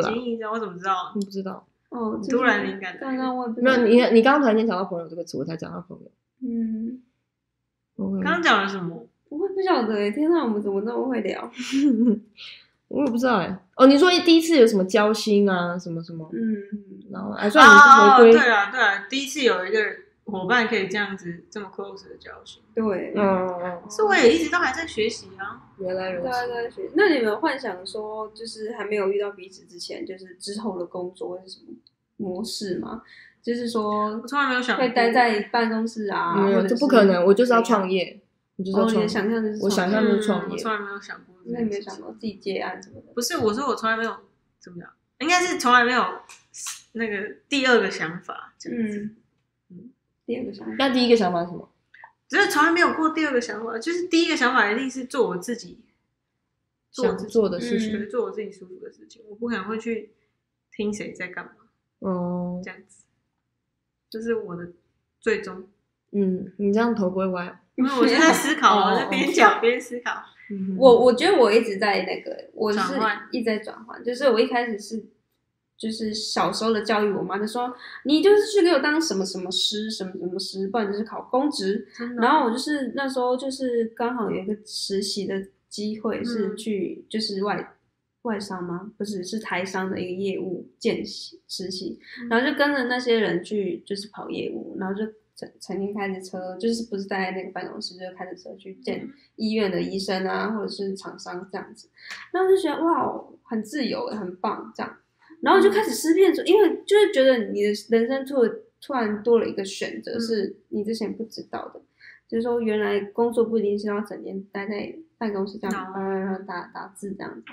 [0.52, 1.12] 我怎么知道？
[1.16, 1.66] 你不知道？
[1.90, 6.12] 哦，你突然灵感来刚刚我没有，你你刚刚突然间讲到朋友这个词，我才讲到朋友。
[6.46, 7.02] 嗯
[7.98, 9.06] ，OK 刚刚讲了什么？
[9.38, 11.52] 我也不晓得哎，天哪，我们怎么那么会聊？
[12.90, 16.56] 我也不知道哎、哦，你说第一次有什么交心啊，什么什么，嗯，
[17.12, 19.80] 然后还，算你是哦，回归，对啊，对啊，第一次有一个
[20.26, 25.60] 伙伴可以这样子这么 close 的交心，对，嗯嗯嗯，是我也一直都还在学习啊。
[25.80, 26.48] 原来如大家此。
[26.50, 26.82] 都在学。
[26.94, 31.74] 那你们幻想说，就是还没有遇到彼此之前，就是之后的工作会是什么？
[32.18, 33.02] 模式吗？
[33.42, 37.90] 就是说我从来没有想过会待在办公室啊，没有，这不可能，我就是要创。
[37.90, 38.22] 业，
[38.56, 39.08] 我就说哦，你。
[39.08, 41.02] 想象就是我想象就是创业嗯我从来没有
[41.82, 43.14] 想过自己接案什么的？
[43.14, 44.16] 不是，我说我从来没有
[44.60, 46.04] 怎么样，应该是从来没有
[46.94, 49.16] 那个第二个想法，这样子，嗯
[49.70, 49.92] 嗯，
[50.26, 51.70] 第二个想法，那第一个想法是什么？
[52.30, 55.80] 只是从来没有过第二个想法，就是第一个想法一定是做我自己
[56.92, 57.92] 做我想自己做的事嗯情。
[57.92, 60.12] 对，做我自己舒服的事情，我不可能会去
[60.72, 61.52] 听谁在干嘛
[62.00, 63.04] 哦这，样子，
[64.10, 64.72] 这是我的
[65.20, 65.68] 最终。
[66.12, 67.58] 嗯，你这样头不会歪哦。
[67.78, 70.12] 因为我就在思考，哦我在边讲边思考。
[70.78, 75.04] 我我觉得我一直在那个，我是转换一直在转换，就是我一开始是。
[75.76, 77.74] 就是小时候的教育，我妈就说
[78.06, 81.86] 你就是去给我当什么什么师，什么什么师，不然就是考公职。
[82.22, 87.76] 然后我就是那时候就是刚好有一个实习的机会，是嗯去就是外
[88.22, 88.92] 外商吗？
[88.98, 95.02] 不是，是台商的一个业务见习实习，嗯然后就跟着那些人去就是跑业务，然后就
[95.36, 101.90] 曾曾经开着车，就是不是待在那个办公室，就是开着车去见医院的医生啊，或者是厂商这样子，
[102.32, 104.98] 然后就觉得哇，很自由，很棒这样。
[105.42, 108.36] 然后就开始思辨说，因为就是觉得你的人生突
[108.80, 110.22] 突然多了一个选择，嗯。
[110.22, 111.82] 是你之前不知道的，
[112.30, 115.92] 就是说原来工作不一定是要整天待在办公室这样哦。
[115.94, 117.44] 叭叭叭打打字这样子，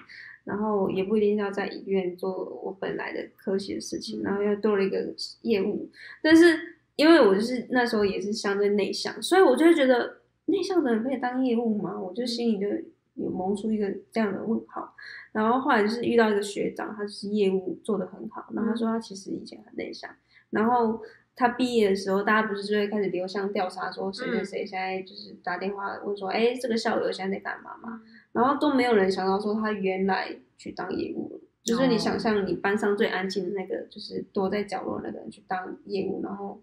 [0.44, 4.22] 然后也不一定是要在医院做我本来的科学的事情，嗯。
[4.22, 5.12] 然后又多了一个
[5.42, 5.90] 业务，
[6.22, 11.98] 但是因为我就是那时候也是相对内向，所以我就会觉得内向的人可以当业务吗？
[11.98, 12.66] 我就心里就
[13.14, 14.94] 有萌出一个这样的问号。
[15.32, 20.10] 然后后来就是遇到一个学长，他就是业务做得很好，然后他说他其实以前很内向，
[20.50, 21.00] 然后
[21.34, 28.02] 他毕业的时候，大家不是就会开始流向调查，说谁谁谁现在就是打电话问说，哎，这个校友现在在干嘛嘛？
[28.32, 36.60] 然后都没有人想到说他原来去当业务了，就是你想象你班上最安静的那个，就是躲在角落那个人去当业务，然后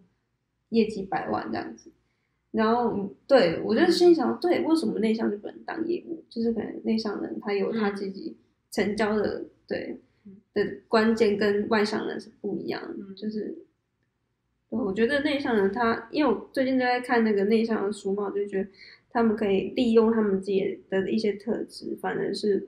[0.70, 1.92] 业绩百万这样子。
[2.52, 6.24] 然后，嗯对我就心想，对，为什么内向就不能当业务？
[6.30, 8.36] 就是可能内向人他有他自己
[8.72, 9.98] 成交的、对
[10.54, 13.56] 的关键跟外向人是不一样的，嗯就是。
[14.70, 18.70] 对，我觉得内向人他，因为我最近就在看那个内向的书嘛，我就觉得
[19.10, 22.68] 他们可以利用他们自己的一些特质，反而是，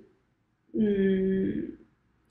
[0.72, 1.74] 嗯，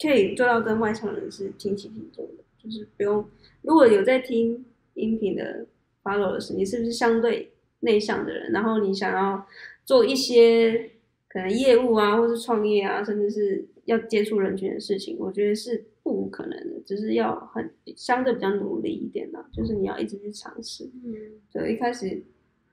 [0.00, 3.22] 可以做到跟外向人是平起平坐的，就是不用。
[3.61, 4.64] 如果有在听
[4.99, 5.67] 音频的
[6.03, 8.53] followers，你是不是相对内向的人？
[8.53, 9.47] 然后你想要
[9.85, 10.91] 做一些
[11.29, 20.85] 可能业务啊，或是创业啊，甚至是要接触人群的事情，我觉得是不无可能的，只是要很相对比较努力一点啦，就是你要一直去尝试。
[21.05, 21.15] 嗯
[21.53, 22.23] 对，一开始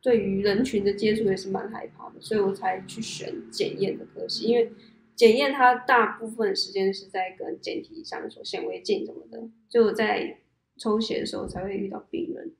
[0.01, 4.71] 对于人群的接触也是蛮害怕的，所以我才去选检验的科系，因为
[5.15, 10.37] 检验它大部分时间是在跟简体相所、显微镜什么的，就在
[10.77, 12.51] 抽血的时候才会遇到病人。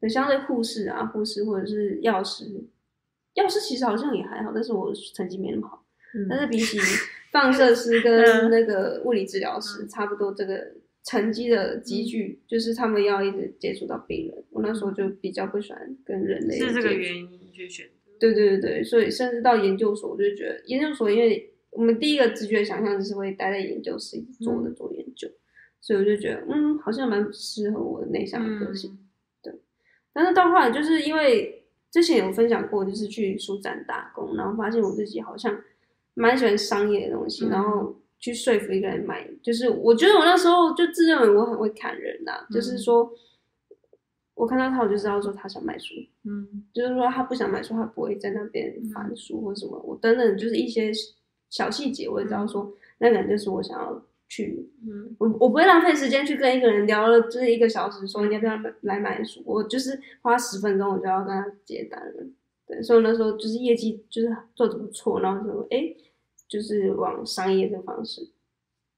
[0.00, 2.44] 对，像那护士啊、护士或者是药师，
[3.34, 5.84] 药师其实好像也还好，但是我成绩没那么好。
[6.28, 6.78] 但是比起
[7.32, 10.72] 放射师跟嗯那个物理治疗师，差不多这个
[11.04, 14.44] 成绩的集聚，就是他们要一直接触到病人。
[14.50, 17.92] 我那时候就比较不喜欢跟人类有是这个原因去选择。
[18.18, 25.28] 对对对对，所以甚至到研究所，我就觉得研究所，因为我们第一个直觉想象就是会待在研究室一直坐着做研究，
[25.82, 28.90] 所以我就觉得，嗯，好像蛮适合我的内向的个性。
[28.92, 29.58] 嗯。
[30.14, 35.54] 但是到后来，就是因为之前有分享过，就是去书展打工，然后发现我自己好像
[36.14, 43.10] 蛮喜欢商业的东西，嗯然后去说服一个人买，就是我觉得我那时候就自认为我很会看人呐、嗯就是说
[44.34, 46.64] 我看到他，我就知道说他想买书，嗯。
[46.72, 50.92] 就是说他不想买书，他不会在那边翻书或什么，我等等就是一些
[51.50, 54.02] 小细节，我也知道说那个人就是我想要
[54.34, 62.24] 去嗯我我不会浪费时间去跟一个人聊了就是一个小时，说你要不要来买书，我就是花十分钟我就要跟他接单了。
[62.66, 65.96] 对，所以那时候就是业绩就是做的不错，然后就哎，诶
[66.48, 68.26] 就是往商业这个方式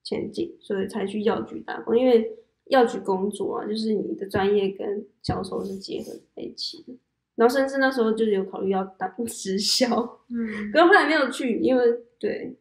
[0.05, 1.99] 前进，所以才去药局打工。
[1.99, 6.95] 因为药局工作啊，就是你的专业跟销售是结合在一起的。
[7.35, 11.85] 然后甚至那时候就是有考虑要当直销，嗯 可是后来没有去，因为
[12.21, 12.55] 对，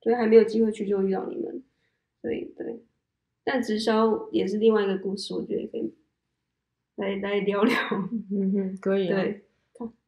[0.00, 1.60] 所以还没有机会去就遇到你们，
[2.22, 2.84] 所以对，
[3.44, 5.94] 但直销也是另外一个故事，我觉得可以
[6.96, 7.74] 来来聊聊。
[8.30, 9.16] 嗯哼，可以、啊。
[9.16, 9.44] 对，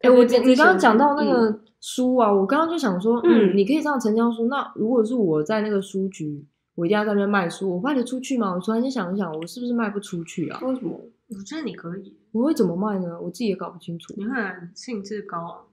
[0.00, 4.46] 哎、我这你刚刚讲到那嗯个书啊，我刚刚就想说，嗯，嗯你可以上成交书。
[4.48, 6.44] 那如果是我在那个书局，
[6.74, 8.52] 我一定要在那边卖书，我卖得出去吗？
[8.54, 10.60] 我突然间想一想，我是不是卖不出去啊？
[10.62, 11.00] 为什么？
[11.28, 13.18] 我觉得你可以，我会怎么卖呢？
[13.18, 14.12] 我自己也搞不清楚。
[14.18, 15.64] 你会很兴致高昂。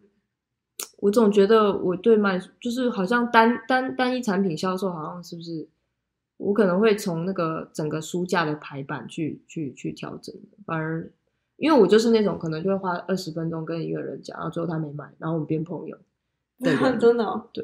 [1.00, 5.68] 我总觉得我对卖就是好像单单单一产品销售，好像是不是
[6.40, 10.34] 我可能会从那个整个书架的排版去去去调整，
[10.66, 11.12] 反而
[11.58, 15.98] 因为我就是那种可能就会花二十分钟跟一个人讲，然后最后他没买，然后我们变朋友。
[16.64, 17.64] 对 真的、哦，对，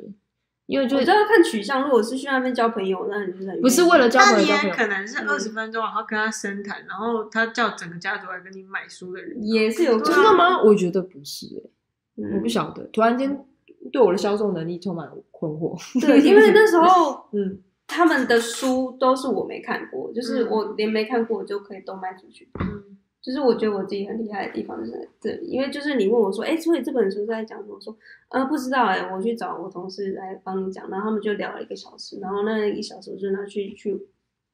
[0.67, 1.83] 因为就我就要看取向。
[1.83, 10.61] 如果是去那边交朋友，那你就是很不是为了交朋友可能是嗯二十分钟，然后跟他深谈，然后他叫整个家族来跟你买书的人，也是有真的吗？
[10.63, 11.71] 我觉得不是、欸，
[12.17, 13.45] 嗯我不晓得，突然间
[13.91, 15.77] 对我的销售能力充满困惑。
[15.99, 22.49] 对，因为那时候嗯，他们的书都是我没看过，就是嗯我连没看过我就可以都卖出去。
[22.59, 22.83] 嗯
[23.21, 27.73] 就是我觉得我自己很厉害的地方就是在这里，因为就是你问我说，哎，所以这本书是在讲什么？
[27.73, 27.97] 我说，
[28.29, 33.99] 呃，不知道哎、我去找我同事来帮你讲，然后他们就聊了一个小时，然后那一小时我就拿去去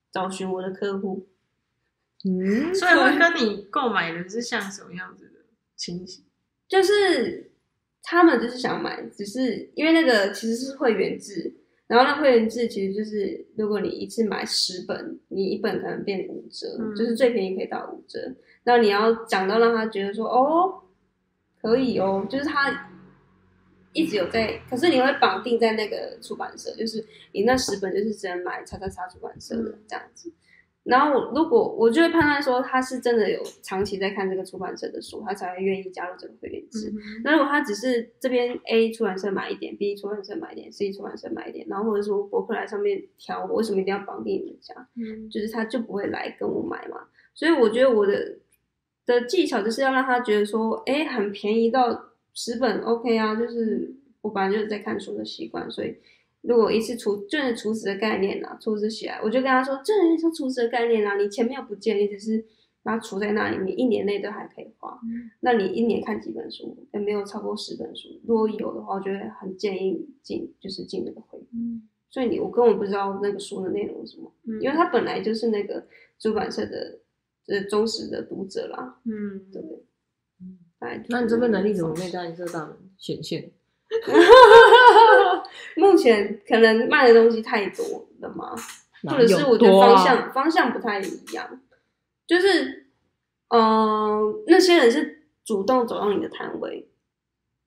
[0.10, 1.28] 找寻我的客户，
[2.24, 5.42] 嗯， 所以会跟你购买的是像什么样子的
[5.76, 6.24] 情形？
[6.70, 7.52] 就是
[8.02, 11.54] 他们就是想买，只是因为那个其实是会员制，
[11.92, 18.34] 然后那会员制其实就是如果你一次买十本，你一本可能变五折，嗯就是最便宜可以打五折。
[18.64, 20.84] 那你要讲到让他觉得说哦，
[21.62, 22.90] 可以哦，就是他
[23.92, 30.32] 一直有在，可是你会绑定在那个出版社，就是你那十本就是只能买叉叉叉出版社的嗯这样子。
[30.84, 36.90] 然后我如果我就会判断说他是真的有长期在看这个出版社的书，他才会愿意加入这个会员制。
[36.90, 44.74] 嗯那如果他只是这边 A 出版社买一点，B 出版社买一点，C 出版社买一点，然后或者说博客来上面挑，我为什么一定要绑定你们家？
[44.96, 46.98] 嗯就是他就不会来跟我买嘛。
[47.36, 48.38] 所以我觉得我的
[49.06, 55.96] 的技巧就是要让他觉得说，哎，很便宜到十本 OK 啊，就是我本来就是在看书的习惯，所以
[56.42, 62.44] 如果一次储就是储值的概念啊，储值起来，我就跟他说，这人像储值的概念啊，你钱没有不见，你只是
[62.84, 65.00] 把它储在那里，你一年内都还可以花。
[65.42, 66.76] 那你一年看几本书？
[66.94, 68.10] 也没有超过十本书？
[68.26, 71.40] 如果有的话，我觉得很建议你进，就是进那个会
[72.10, 75.86] 所以你我根本不知道那个书的内容是什么，嗯因为他本来就是那个
[76.20, 77.00] 出版社的
[77.48, 79.62] 呃忠实的读者啦，嗯对。
[81.10, 83.22] 那你这份能力怎么没在银色大门显
[85.76, 85.78] 现？
[85.84, 88.56] 目前可能卖的东西太多了吗？
[89.04, 91.60] 或者是我觉得多啊方向、方向不太一样，
[92.28, 92.88] 就是
[93.48, 96.88] 嗯、呃那些人是主动走到你的摊位，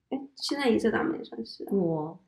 [0.09, 2.19] 哎，现在银色大门也算是、啊，我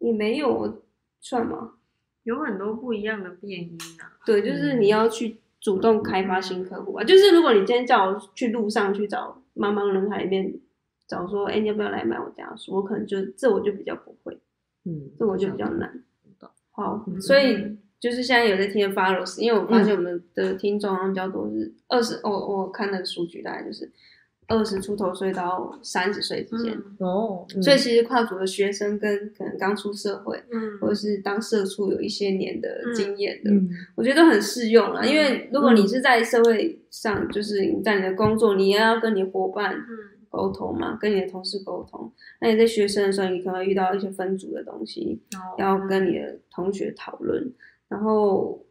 [0.00, 0.82] 也没有
[1.20, 1.76] 算吗？
[2.24, 4.12] 有很多不一样的变音啊。
[4.26, 7.02] 对，就是嗯你要去主动开发新客户啊。
[7.02, 10.60] 就是如果你今天叫我去路上去找茫茫人海里面
[11.08, 12.74] 找说，哎，你要不要来买我家书？
[12.76, 14.38] 我可能就这我就比较不会，
[14.84, 15.90] 嗯，这我就比较难。
[16.70, 23.90] 好，嗯所以就是现在有在听的 followers，因为我发现我们的听众好像比较多是二十、我，我看那个数据大概就是
[24.46, 26.72] 二十出头岁到三十岁之间。
[26.72, 35.00] 嗯哦，嗯所以其实跨组的学生跟可能刚出社会，嗯或者是当社畜有一些年的经验的，嗯我觉得都很适用啦。
[35.02, 39.88] 嗯因为如果你是在社会上，就是你在你的工作，你也要跟你伙伴嗯
[40.30, 42.10] 沟通嘛，跟你的同事沟通。
[42.40, 47.52] 那你在学生的时候，你可能会遇到一些分组的东西，哦要跟你的同学讨论。
[47.88, 48.64] 然后，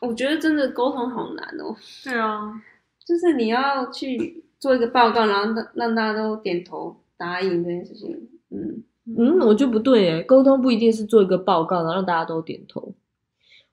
[0.00, 2.62] 我觉得真的沟通好难哦，对啊，
[3.04, 8.28] 就是你要去做一个报告，然后让让大家都点头答应这件事情。
[8.50, 8.84] 嗯，
[9.16, 12.94] 嗯，我就不对诶，沟通不一定是做一个报告，然后让大家都点头。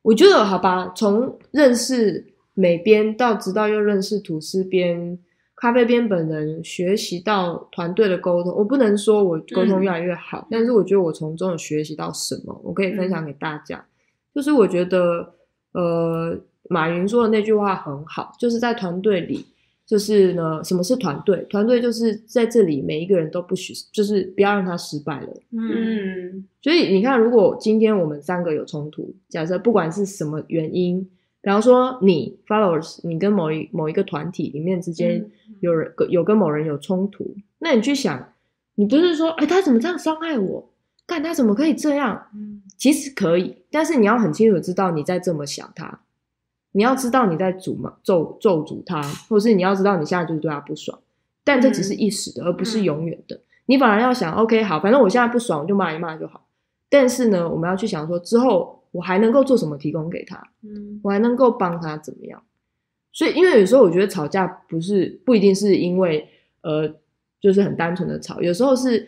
[0.02, 5.18] 我觉得好吧，从认识美编到直到又认识吐司编、
[5.64, 8.54] 咖啡边本人，学习到团队的沟通。
[8.54, 13.82] 我不能说我沟通越来越好，但是我觉得我从中有学习到什么，我可以分享给大家。
[14.36, 15.34] 就是我觉得，
[15.72, 16.38] 呃，
[16.68, 19.46] 马云说的那句话很好，就是在团队里，
[19.86, 21.38] 就是呢，什么是团队？
[21.50, 25.30] 团队就是在这里每一个人都不许，就是不要让他失败了。
[25.52, 31.10] 嗯嗯所以你看，如果今天我们三个有冲突，假设不管是什么原因，
[31.44, 38.34] 比方说你 followers，你跟某一某一个团体里面之间嗯有人有跟某人有冲突，那你去想，
[38.76, 40.70] 你不是说，哎，他怎么这样伤害我？
[41.06, 42.28] 干他怎么可以这样？
[42.34, 46.00] 嗯其实可以，但是你要很清楚知道你在这么想他，
[46.72, 50.98] 你要知道你在诅嘛咒咒诅他，或者是你要知道你现在就是对他不爽，
[51.44, 53.40] 但这只是一时的，而不是永远的。
[53.68, 56.46] 你反而要想，OK，好，反正我现在不爽，我就骂一骂就好。
[56.90, 62.42] 但是呢，我们要去想说，之后我还能够做什么提供给他，嗯我还能够帮他怎么样？
[63.12, 66.26] 所以，因为有时候我觉得吵架不是不一定是因为
[66.62, 66.88] 呃，
[67.42, 69.08] 就是很单纯的吵，有时候是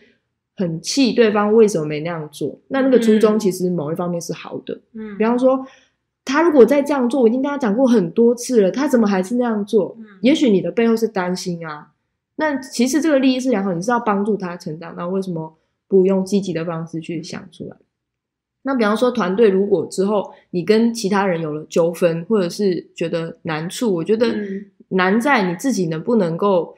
[0.56, 2.60] 很气对方为什么没那样做。
[2.68, 5.66] 那那个初衷嗯其实某一方面是好的，嗯，比方说，
[6.24, 9.96] 他如果再这样做，我已经跟他讲过很多次了，他怎么还是那样做？
[9.98, 11.92] 嗯也许你的背后是担心啊。
[12.36, 15.56] 那其实这个利益是良好，你是要帮助他成长，那为什么
[15.88, 17.76] 不用积极的方式去想出来？
[18.66, 24.66] 那比方说，团队如果之后你跟其他人有了纠纷，或者是觉得难处，我觉得嗯。
[24.88, 26.76] 难在你自己能不能够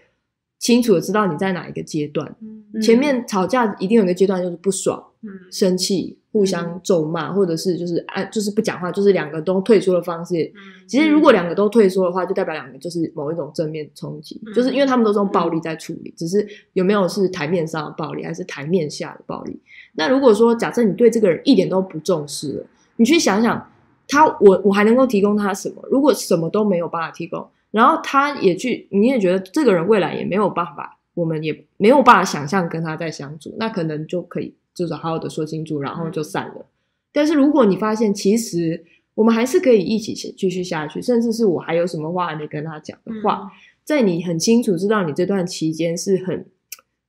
[0.58, 2.36] 清楚的知道你在哪一个阶段。
[2.42, 2.80] 嗯。
[2.82, 5.30] 前面吵架一定有一个阶段就是不爽、嗯。
[5.50, 10.34] 生气、互相咒骂，或者是就是按就是不讲话，就是两个都退出的方式。
[10.54, 19.60] 嗯其实如果两个都退出的话，就代表两个就是某一种正面冲击，嗯就是因为他们都是用暴力在处理，只是有没有是台面上的暴力，还是台面下的暴力。
[19.94, 22.66] 那如果说假设你对这个人一点都不重视了，
[22.96, 23.70] 你去想想
[24.06, 25.82] 他，我我还能够提供他什么？
[25.90, 36.66] 如果什么都没有办法提供，然后他也去，你也觉得这个人未来也没有办法，我们也没有办法想象跟他再相处，那可能就可以就是好好的说清楚，然后就散了。
[37.10, 43.50] 但是如果你发现其实我们还是可以一起继续下去，甚至是我还有什么话还没跟他讲的话，
[43.82, 46.46] 在你很清楚知道你这段期间是很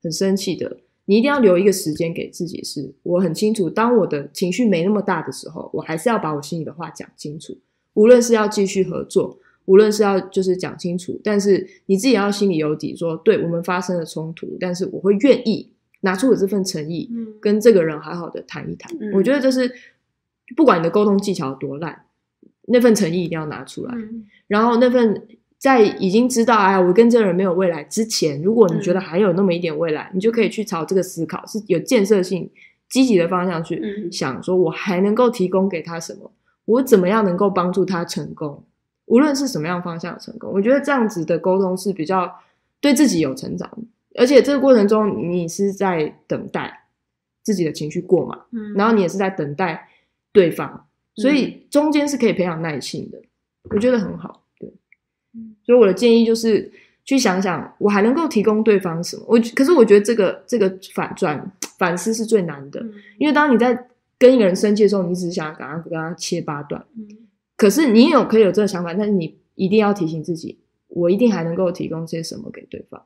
[0.01, 7.55] 很生气的，你一定要留一个时间给自己是，我很清楚，当我的情绪没那么大的时候，我还是要把我心里的话讲清楚，
[7.93, 15.69] 无论是要继续合作，无论是要就是讲清楚，但是你自己要心里有底说对我们发生了冲突，但是我会愿意
[16.01, 17.33] 拿出我这份诚意，嗯。
[17.39, 18.91] 跟这个人好好的谈一谈。
[18.99, 19.11] 嗯。
[19.13, 19.71] 我觉得这是
[20.55, 22.05] 不管你的沟通技巧多烂，
[22.67, 23.93] 那份诚意一定要拿出来。
[23.95, 24.25] 嗯。
[24.47, 25.27] 然后那份
[25.57, 32.49] 在已经知道哎，我跟这个人没有未来之前，如果你觉得还有那么一点未来，你就可以去朝这个思考是有建设性、
[32.89, 34.11] 积极的方向去嗯。
[34.11, 36.31] 想，说我还能够提供给他什么，
[36.65, 38.63] 我怎么样能够帮助他成功，
[39.05, 42.33] 无论是什么样方向的成功，我觉得这样子的沟通是比较
[42.79, 43.83] 对自己有成长的，
[44.15, 46.87] 而且这个过程中你是在等待
[47.43, 49.87] 自己的情绪过嘛，嗯然后你也是在等待
[50.31, 53.21] 对方，所以中间是可以培养耐性的，
[53.69, 54.43] 我觉得很好。
[54.59, 54.71] 对
[55.33, 56.71] 嗯，所以我的建议就是
[57.05, 59.23] 去想想，我还能够提供对方什么。
[59.27, 63.87] 我可是我觉得这个这个反转反思是最难的，嗯因为当你在
[64.17, 67.07] 跟一个人生气的时候，你只是想要赶快跟他切八段，嗯
[67.55, 70.57] 可是你有可以有这个想法，但是你一定要提醒自己，
[70.87, 73.01] 我一定还能够提供些什么给对方。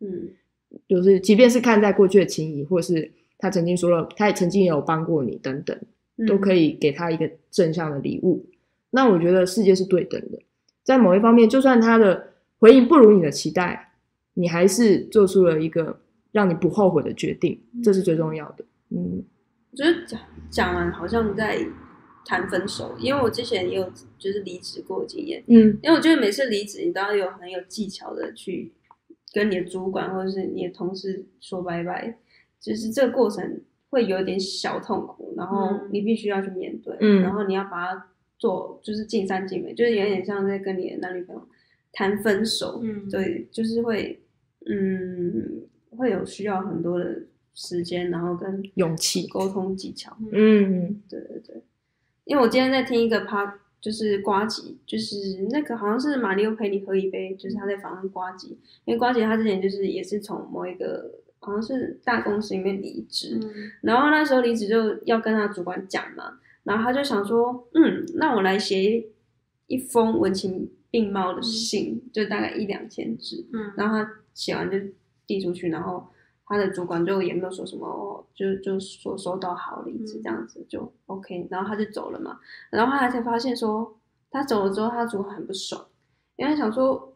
[0.00, 0.28] 嗯
[0.86, 5.78] 就是即便是看在过去的情谊，或是他曾经说了，他也曾经也有帮过你等等，
[6.26, 8.44] 都可以以给他一个正向的礼物。
[8.90, 10.38] 那我觉得世界是对等的，
[10.82, 13.92] 在某一方面，就算他的回应不如你的期待，
[14.34, 16.00] 你还是做出了一个
[16.32, 18.64] 让你不后悔的决定，这是最重要的。
[18.90, 19.24] 嗯
[19.70, 20.20] 我觉得讲
[20.50, 21.58] 讲完好像在
[22.24, 28.72] 谈分手，因为我之前也有就是离职过的经验，嗯因为我觉得每次离职你都要有很有技巧的去
[29.38, 32.18] 跟你的主管或者是你的同事说拜拜，
[32.58, 35.88] 就是这个过程会有点小痛苦，然后嗯。
[35.92, 37.22] 你必须要去面对，嗯。
[37.22, 41.48] 然后你要把它做就是尽善尽美，就是有点像在跟你的男女朋友
[41.92, 43.08] 谈分手，嗯。
[43.08, 44.20] 对，就是会
[44.66, 45.62] 嗯
[45.96, 47.22] 会有需要很多的
[47.54, 49.28] 时间，然后跟勇气。
[49.28, 51.00] 沟通技巧，嗯。
[51.08, 51.62] 对对对，
[52.24, 53.36] 因为我今天在听一个 p
[53.80, 55.16] 就是瓜吉，就是
[55.50, 63.50] 那个好像是马里奥陪你喝一杯，就是他在访问瓜吉，因为瓜吉他之前就是也是从某一个好像是大公司里面离职，嗯。
[63.82, 69.04] 然后那时候离职就要跟他主管讲嘛，然后他就想说，嗯，那我来写
[69.68, 73.72] 一封文情并茂的信，就大概一两千字，嗯。
[73.76, 74.76] 然后他写完就
[75.26, 76.08] 递出去，然后
[76.48, 82.38] 他的主管就也没有说什么，哦就就说收到好离职这样子就 OK，然后他就走了嘛。
[82.70, 83.98] 然后后来才发现说，
[84.30, 85.86] 他走了之后，他主管很不爽，
[86.36, 87.14] 因为他想说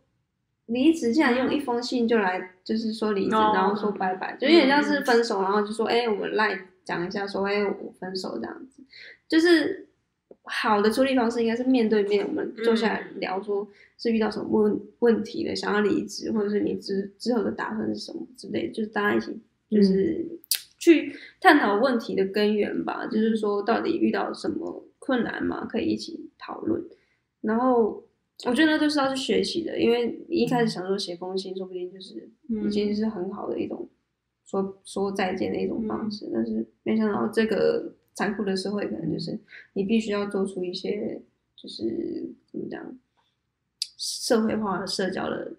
[0.66, 8.82] 离职竟然用一封信就来就是说离职，哦然后说拜拜，就有点像是分手，然后就说哎、我们来讲一下说哎、我分手这样子，
[9.28, 9.88] 就是。
[10.44, 13.66] 好的处理方式应该是面对面，我们坐下来聊，说
[13.96, 19.40] 是遇到什么问问题的，想要离职，或者是你之之后的打算是什么之类的，就是大家一起
[19.70, 20.26] 就是
[20.78, 26.82] 去探讨问题的根源吧，就是说到底遇到什么困难嘛，可以一起讨论。
[27.40, 28.04] 然后
[28.44, 32.28] 我觉得那都是要去学习的，因为你一开始想说写封信，说不定就是
[32.66, 33.88] 已经是很好的一种
[34.44, 39.38] 说说再见的一种方式，但是没想到这个残酷的社会，可能就是
[39.72, 41.20] 你必须要做出一些
[41.56, 42.80] 就是怎么讲
[43.96, 45.52] 社会化的社交的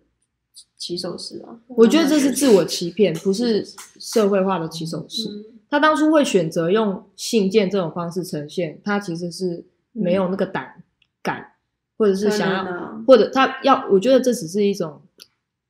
[0.78, 1.60] 起手式啊。
[1.68, 3.66] 我觉得这是自我欺骗，不是
[4.00, 5.30] 社会化的起手式。
[5.30, 10.84] 嗯他当初会选择用信件这种方式呈现，他其实是没有那个胆
[11.24, 11.54] 敢，
[11.98, 15.02] 或者是想要，啊或者他要，我觉得这只是一种，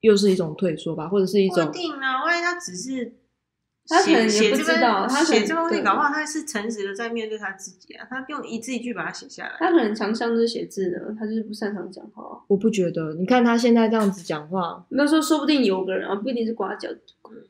[0.01, 3.13] 又是一种退缩吧，或者是一不种一定啊，万一他只是
[3.85, 9.55] 他可能也不写写这知道他写这封信，对搞不好他是诚实的在面对他自己啊，他用一字一句把它写下来。
[9.59, 12.23] 他可能强项就是写字的，他就是不擅长讲话。
[12.47, 13.13] 我不觉得。
[13.15, 16.87] 你看他现在这样子讲话，没有说，说不定有个人啊，不一定是刮脚，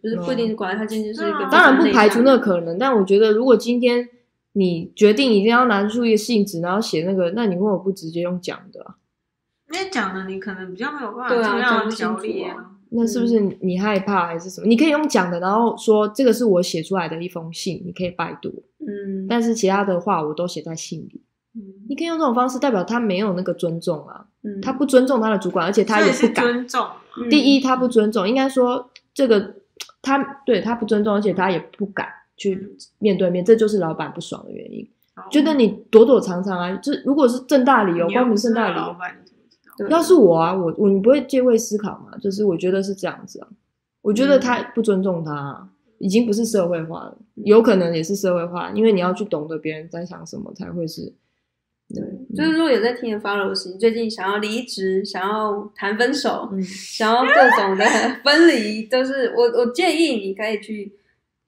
[0.02, 4.10] 就是不一定是刮，他今天就是一个嗯当然不排除那可能，但我觉得如果今天
[4.54, 8.96] 你决定一定要拿出一个信纸，然后写那个，那你为什么不直接用讲的啊、
[9.72, 12.72] 因为讲的，你可能比较没有办法对啊这样的讲不啊。
[12.96, 14.68] 那是不是你害怕还是什么？
[14.68, 21.22] 你可以用讲的，然后说这个是我写出来的一封信，你可以拜读，嗯，但是其他的话我都写在信里。
[21.56, 26.46] 嗯，你可以用这种方式，代表他没有那个尊重啊，嗯他不尊重他的主管，而且他也不敢。
[26.46, 26.86] 尊重。
[27.18, 29.56] 嗯第一，他不尊重，应该说这个
[30.02, 34.88] 他对他不尊重，而且他也不敢去面对面，这就是老板不爽的原因。
[35.30, 39.16] 觉得你躲躲藏藏啊，这如果是正大理由、光明正大理由，老板，
[39.90, 42.18] 要是我啊，我我你不会借位思考嘛？
[42.22, 43.48] 就是我觉得是这样子啊，
[44.02, 51.14] 我觉得他不尊重他、啊，已经不是社会化了，有可能也是社会化，因为你要去懂得别人在想什么，才会是。
[51.94, 52.02] 对，
[52.36, 57.86] 就是如果有在听的 followers，你最近想要离职，想要谈分手，嗯想要各种的
[58.24, 60.92] 分离，都是我我建议你可以去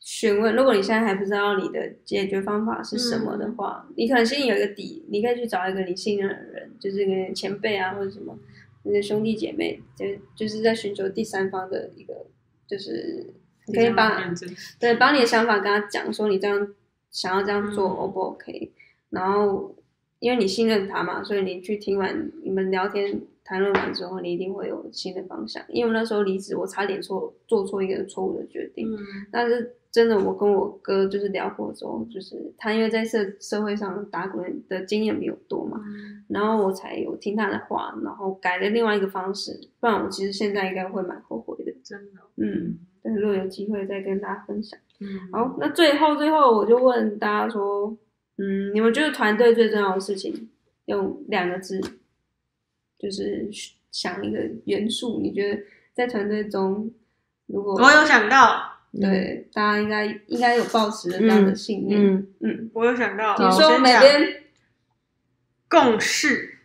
[0.05, 0.55] 询问。
[0.55, 8.37] 如果你现在还不知道你的解决方法是什么的话，你可能心里有一个底，你可以去找一个你信任的人，就是跟前辈啊或者什么
[8.83, 12.13] 你的兄弟姐妹，就就是在寻求第三方的一个，
[12.67, 13.33] 就是
[13.65, 14.31] 你可以把
[14.79, 16.75] 对，把你的想法跟他讲，说你这样
[17.09, 18.71] 想要这样做嗯 O 不 OK？、
[19.09, 19.75] 然后
[20.19, 25.63] 因为你信任他嘛，所以你去听完你们聊天谈论完之后，你一定会有新的方向。
[25.69, 28.97] 因为我那时候离职，我差点错做错一个错误的决定，嗯
[29.31, 35.79] 但是真的我跟我哥就是聊过之后，就是他因为在社社会上打滚的经验比我多嘛，
[36.27, 41.71] 然后我才有听他的话，然后改了另外一个方式，不然我其实现在应该会蛮后悔的。
[41.83, 44.77] 真的哦，嗯，对，如果有机会再跟大家分享。
[44.99, 47.95] 嗯，好，那最后最后我就问大家说，
[48.37, 50.49] 嗯，你们觉得团队最重要的事情，
[50.85, 51.79] 用两个字，
[52.97, 53.49] 就是
[53.91, 55.61] 想一个元素，你觉得
[55.93, 56.91] 在团队中，
[57.47, 58.61] 如果我有想到，
[58.99, 64.43] 对大家应该应该有抱持着这样的信念，嗯，嗯，我有想到，你说我先讲每边
[65.67, 66.57] 共识，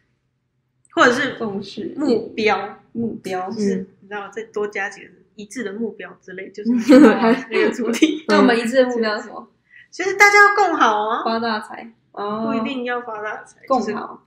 [0.95, 6.71] 或者是共识目标，目标，就是嗯你知道再多加几个一致的目标之类，就是
[7.01, 9.49] 那个主题， 那我们一致的目标是什么？
[9.91, 14.27] 就是大家要共好啊，发大财哦，不一定要发大财，就是共好，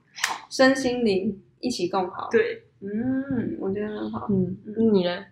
[0.50, 4.26] 身心灵一起共好，，对，嗯，我觉得很好。
[4.30, 4.54] 嗯，
[4.92, 5.24] 你呢？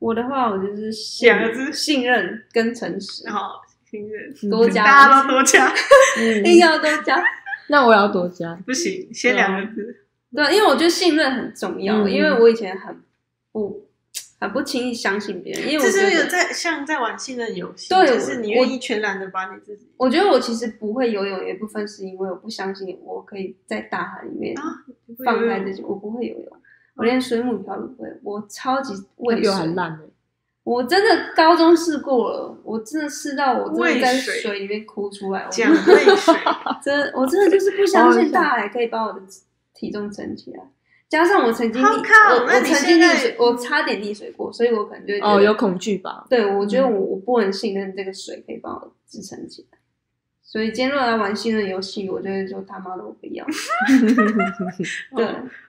[0.00, 1.72] 我的话，我就是信两个字。
[1.72, 3.50] 信任跟诚实，然后
[3.88, 4.84] 信任，多加。
[4.84, 5.72] 大家都多加，
[6.18, 6.38] 嗯。
[6.40, 7.22] 一定要多加。
[7.70, 8.54] 那我要多加。
[8.66, 10.04] 不行，先两个字，
[10.34, 12.10] 对，因为我觉得信任很重要，嗯。
[12.10, 12.96] 因为我以前很
[13.52, 13.87] 不
[14.40, 24.62] 很不轻易相信别人，因为这我觉得是有在像在玩信任游戏，对就是你愿意全然的把你自己我觉得我其实不会游泳，有一部分是因为我不相信我可以在大海里面啊
[25.24, 26.46] 放开自己，我不会游泳，
[26.96, 29.52] 我连水母漂都不会，我超级畏水。
[29.74, 30.00] 烂呢。
[30.64, 35.72] 我真的高中试过了，我真的试到我真的在畏水水里面哭出来，我讲
[36.84, 39.20] 真的，我真的就是不相信大海可以把我的
[39.72, 40.62] 体重撑起来。
[41.08, 46.26] 加上我曾经溺，我我曾经溺水，我差点溺水过，所以我可能就哦，有恐惧吧？
[46.28, 49.78] 对我觉得我我不能信任这个水可以帮我支撑起来。
[50.42, 53.44] 所以今天如果来玩信任游戏，我觉得就他妈的我不要。
[55.16, 55.26] 对，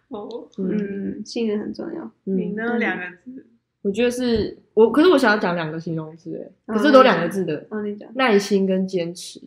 [0.07, 2.01] 哦，嗯嗯，信任很重要。
[2.25, 2.77] 嗯，你呢？
[2.77, 3.45] 两个字，
[3.81, 8.09] 我觉得是我，可是我想要讲两个形容词，哎，嗯可是都两个字的，哦，你讲。
[8.15, 9.41] 耐心跟坚持。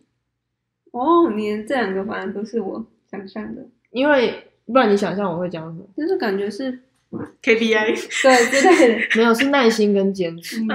[0.90, 5.85] 哦，你这两个反而都是我想象的，因为不然你想象我会讲什么？
[5.97, 6.79] 就是感觉是
[7.43, 7.87] KPI，
[8.23, 9.07] 对之类的。
[9.17, 10.61] 没有，是耐心跟坚持。
[10.61, 10.69] 嗯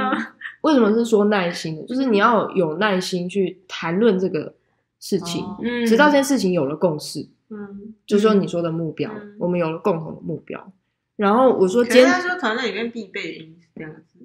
[0.62, 1.86] 为什么是说耐心？
[1.88, 4.54] 就是你要有耐心去谈论这个
[5.00, 10.74] 事情，哦嗯，直到这件事情有了共识，嗯，就是说你说的目标，嗯我们有了共同的目标。
[11.16, 14.20] 然后我说可是坚他说团队里面必备的因是两个字，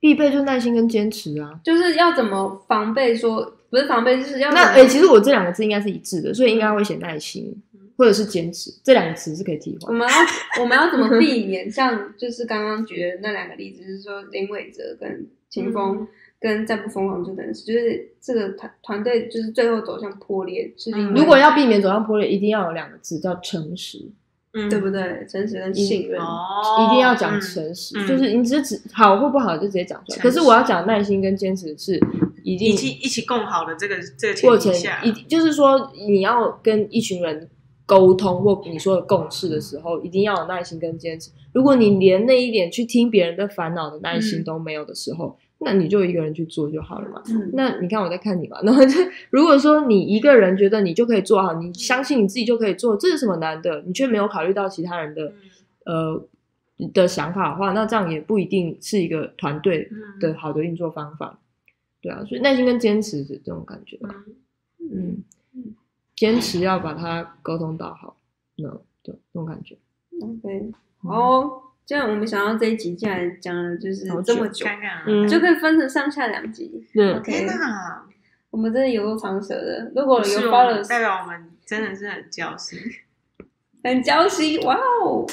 [0.00, 1.60] 必备就是耐心跟坚持啊。
[1.62, 7.67] 就是要怎么防备说，不是防备，就是要那怎么诶、其实我这两个字应该是一致的，所以应该会写耐心嗯
[7.98, 9.92] 或者是坚持，这两个词是可以替换。
[9.92, 16.08] 我们要我们要怎么避免像就是刚刚举的那两个例子，就是说林伟哲跟秦风、嗯
[16.40, 23.98] 跟再不疯狂就等于是，就是这个团团队就是最后走向破裂，是因为、嗯如果要避免走向破裂，一定要有两个字叫诚实，
[24.52, 25.26] 嗯，对不对？
[25.28, 30.18] 诚实跟信任，哦，一定要讲嗯诚实，嗯就是你只只好或不好就直接讲出来。
[30.20, 31.98] 可是我要讲耐心跟坚持是
[32.44, 37.50] 一定一起一起共好的这个这个过程前提下，一定就是说你要跟一群人
[37.88, 41.30] 沟通或你说的共识的时候，一定要有耐心跟坚持。
[41.54, 47.22] 如果你连那一点去听别人的烦恼的耐心嗯都没有的时候，那你就一个人去做就好了嘛。
[47.30, 53.82] 嗯，那你看我在看你嘛，然后就如果说你一个人觉得你就可以做好，你相信你自己就可以做，这是什么难的？
[53.86, 55.32] 你却没有考虑到其他人的
[55.86, 56.28] 嗯呃
[56.92, 61.40] 的想法的话，那这样也不一定是一个团队嗯的好的运作方法。
[62.02, 63.98] 对啊，所以耐心跟坚持是这种感觉
[64.78, 65.24] 嗯，
[66.18, 68.16] 坚持要把它沟通到好，
[68.56, 68.68] 那
[69.02, 69.76] 对这种感觉。
[70.20, 75.28] OK，好，这样我们想到这一集竟然讲了就是这么久，看看啊，嗯。
[75.28, 76.84] 就可以分成上下两集。
[76.92, 77.14] 对。
[77.14, 78.04] OK 天哪，
[78.50, 82.78] 我们真的有够长舌的，如果有是我 follow 代表我们真的是很交心，
[83.84, 85.24] 很交心，哇哦，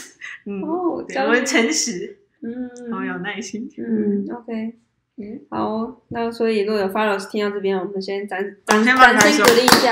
[0.45, 4.75] 嗯，哦，对我们诚实，嗯，好有耐心，嗯，OK，
[5.17, 9.43] 嗯，好，那所以如果有 follow 听到这边，我们先暂我们暂先帮你暂先拍手。
[9.45, 9.91] 鼓励一下，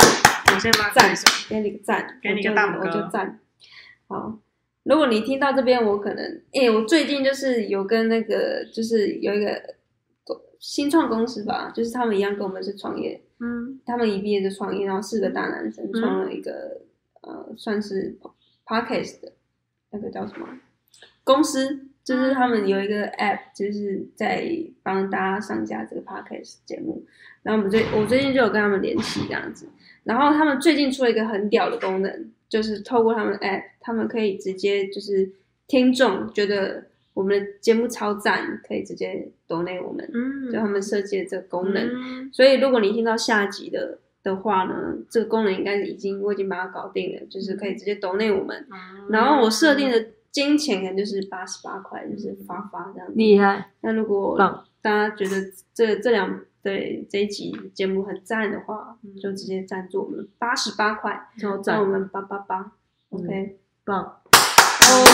[0.54, 1.16] 我先帮你赞，
[1.50, 3.40] 给你个赞，给你我就个大拇哥我就赞。
[4.08, 4.40] 好，
[4.84, 9.76] 如果你听到这边，我可能，诶、我最近就是有跟那个，就是有一个
[10.60, 13.80] 新创公司吧，就是他们一样跟我们是创业，嗯。
[13.86, 16.82] 他们一毕业就创业，然后四个大男生创了一个、
[17.22, 18.18] 呃，算是
[18.66, 19.34] podcast 的
[19.92, 20.48] 那个叫什么？
[21.24, 24.46] 公司，就是他们有一个 app，就是在
[24.82, 27.04] 帮大家上架这个 podcast 节目。
[27.42, 29.68] 然后我们最我最近就有跟他们联系这样子，
[30.04, 35.30] 然后他们最近出了一个很屌的功能，就是透过他们 app，他们可以直接就是
[35.68, 41.84] 听众觉得我们的节目超赞，可以直接 donate 我们，嗯，就他们设计的这个功能。
[41.86, 48.66] 嗯所以如果你听到下集的的话呢，这个功能应该已经我已经把它搞定了，就是可以直接 donate 我们。
[48.72, 53.14] 嗯然后我设定的金钱可能就是八十八块，就是发发这样子。
[53.16, 54.66] 厉害，那如果棒。
[54.82, 55.36] 大家觉得
[55.74, 59.16] 这这两对这一集节目很赞的话，嗯。
[59.16, 62.74] 就直接赞助我们八十八块，超赞，赞我们八八八。
[63.12, 63.20] 嗯。
[63.20, 64.12] OK，棒，哦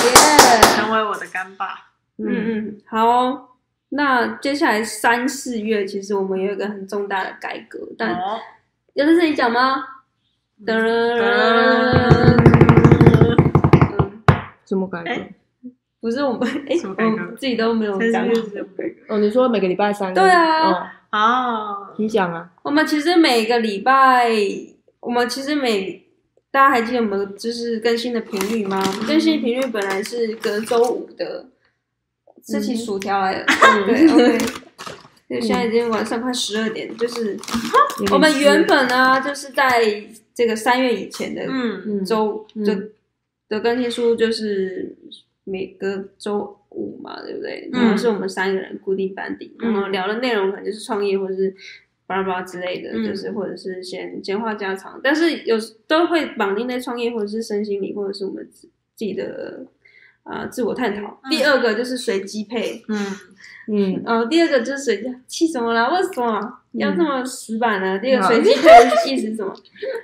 [0.06, 2.26] 耶，成为我的干爸，嗯。
[2.28, 3.50] 嗯，好哦。
[3.90, 8.40] 那接下来三四月，其实我们有一个很重大的改革，但哦，
[8.94, 9.84] 要在这里讲吗？
[10.66, 12.38] 噔嗯，
[14.70, 15.10] 什么改革？
[15.10, 15.30] 哎
[16.02, 18.26] 不是我们， 哎、什么改革我自己都没有三讲？
[19.10, 20.22] 哦，你说每个礼拜三个？
[20.22, 24.32] 对啊哦，哦，你讲啊，我们其实每个礼拜，
[25.02, 26.06] 我们其实每
[26.52, 28.82] 大家还记得我们就是更新的频率吗？
[29.06, 31.48] 更新频率本来是隔周五的，
[32.48, 33.46] 吃起薯条来了。
[33.86, 34.38] 对，OK。
[35.28, 37.38] 对，现在已经晚上快十二点，就是
[38.14, 39.84] 我们原本呢，就是在
[40.34, 41.46] 这个三月以前的
[42.06, 42.90] 周嗯
[43.50, 44.96] 的的更新书就是
[45.44, 47.70] 每个周五嘛，对不对？
[47.74, 51.54] 嗯然后是我们三个人固定班底，嗯然后聊的内容可能就是创业或者是
[52.06, 59.66] 巴拉巴拉之类的，嗯就是或者是先简化家常，但是有时都会绑定在创业或者是身心灵或者是我们自自己的
[60.24, 61.20] 啊、呃自我探讨。
[61.24, 63.06] 嗯第二个就是随机配，嗯
[63.72, 65.90] 嗯，哦，第二个就是随机，气什么啦？
[65.90, 67.98] 为什么要这么死板呢？
[67.98, 69.54] 第二个随机配的意思是什么？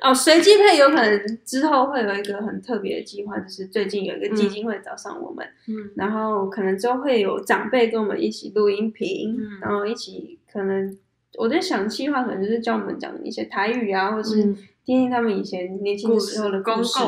[0.02, 10.98] 哦，随机配有可能之后会有一个很特别的计划，就是最近有一个基金会找上我们，嗯然后可能之后会有长辈跟我们一起录音频，嗯然后一起可能
[11.38, 17.00] 我在想计划可能就是教我们讲一些台语啊，或是嗯听听他们以前年轻的时候的故事。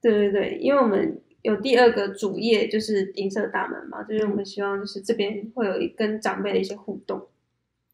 [0.00, 7.20] 对对对，因为我们有第二个主业就是银色大门嘛，就是我们希望就是这边会有一跟长辈的一些互动，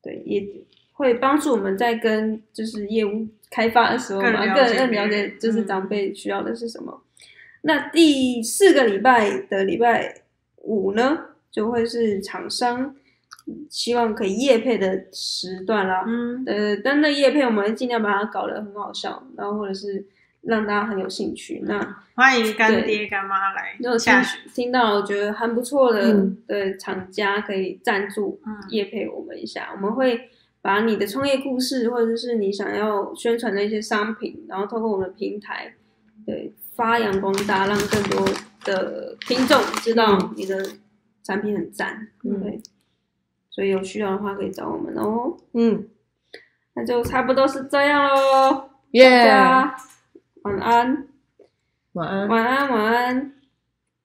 [0.04, 0.46] 对，也
[0.92, 7.02] 会帮助我们在跟就是业务开发的时候嘛，更更更了解就是嗯长辈需要的是什么。
[7.62, 10.22] 那第四个礼拜的礼拜
[10.58, 11.18] 五呢，
[11.50, 12.94] 就会是厂商
[13.70, 16.04] 希望可以业配的时段啦。
[16.06, 20.04] 嗯呃，但那业配我们尽量把它搞得很好笑，然后或者是
[20.46, 21.62] 让大家很有兴趣。
[21.64, 24.12] 那欢迎干爹干妈来如果听
[24.54, 30.30] 听到觉得很不错的、嗯的厂家可以赞助嗯业配我们一下，我们会
[30.62, 35.74] 把你的创业故事或者是你想要宣传的一些商品，然后透过我们的平台，
[36.24, 38.26] 对发扬光大，让更多
[38.64, 40.64] 的听众知道你的
[41.22, 42.08] 产品很赞。
[42.22, 42.60] 嗯对，
[43.50, 45.36] 所以有需要的话可以找我们哦。
[45.52, 45.88] 嗯，
[46.74, 49.76] 那就差不多是这样喽，大耶，家
[50.44, 51.08] 晚安，
[51.94, 53.32] 晚安，晚安，晚安，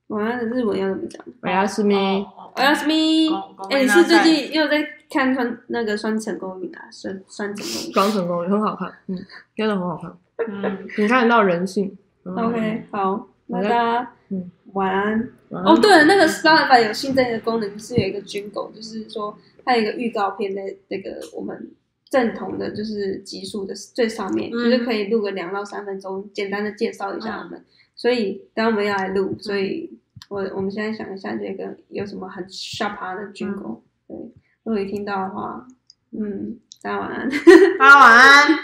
[0.08, 1.22] 晚安的日文要怎么讲？
[1.42, 2.26] 我要是咪，
[2.56, 6.88] 我要是咪公公，哎，你是最近又在看双那个双层公寓啊？
[6.94, 7.94] 双双层公寓。
[7.94, 9.18] 双城公寓很好看，嗯，
[9.58, 10.18] 真的很好看，
[10.48, 11.98] 嗯，你看得到人性。
[12.24, 15.30] OK，好，那大家嗯晚安。
[15.50, 21.70] 晚安哦，对了，那个 Spotify 有新增一个功能，就是有一个军狗，就是说它有一个预告片在那个我们
[22.10, 27.64] 正统的，就是集数的最上面，嗯就是可以录个两到三分钟，简单的介绍一下我们。
[27.96, 29.92] 所以等下我们要来录，所以
[30.30, 34.16] 我我们现在想一下这个有什么很 sharp 的军狗，对，
[34.64, 35.68] 如果你听到的话，
[36.12, 37.30] 嗯，大家晚安。
[37.78, 38.60] 大家晚安，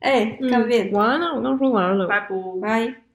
[0.00, 2.06] 哎，看不见，晚安啊，我刚说晚安了。
[2.08, 2.28] 拜拜。
[2.62, 3.09] 拜。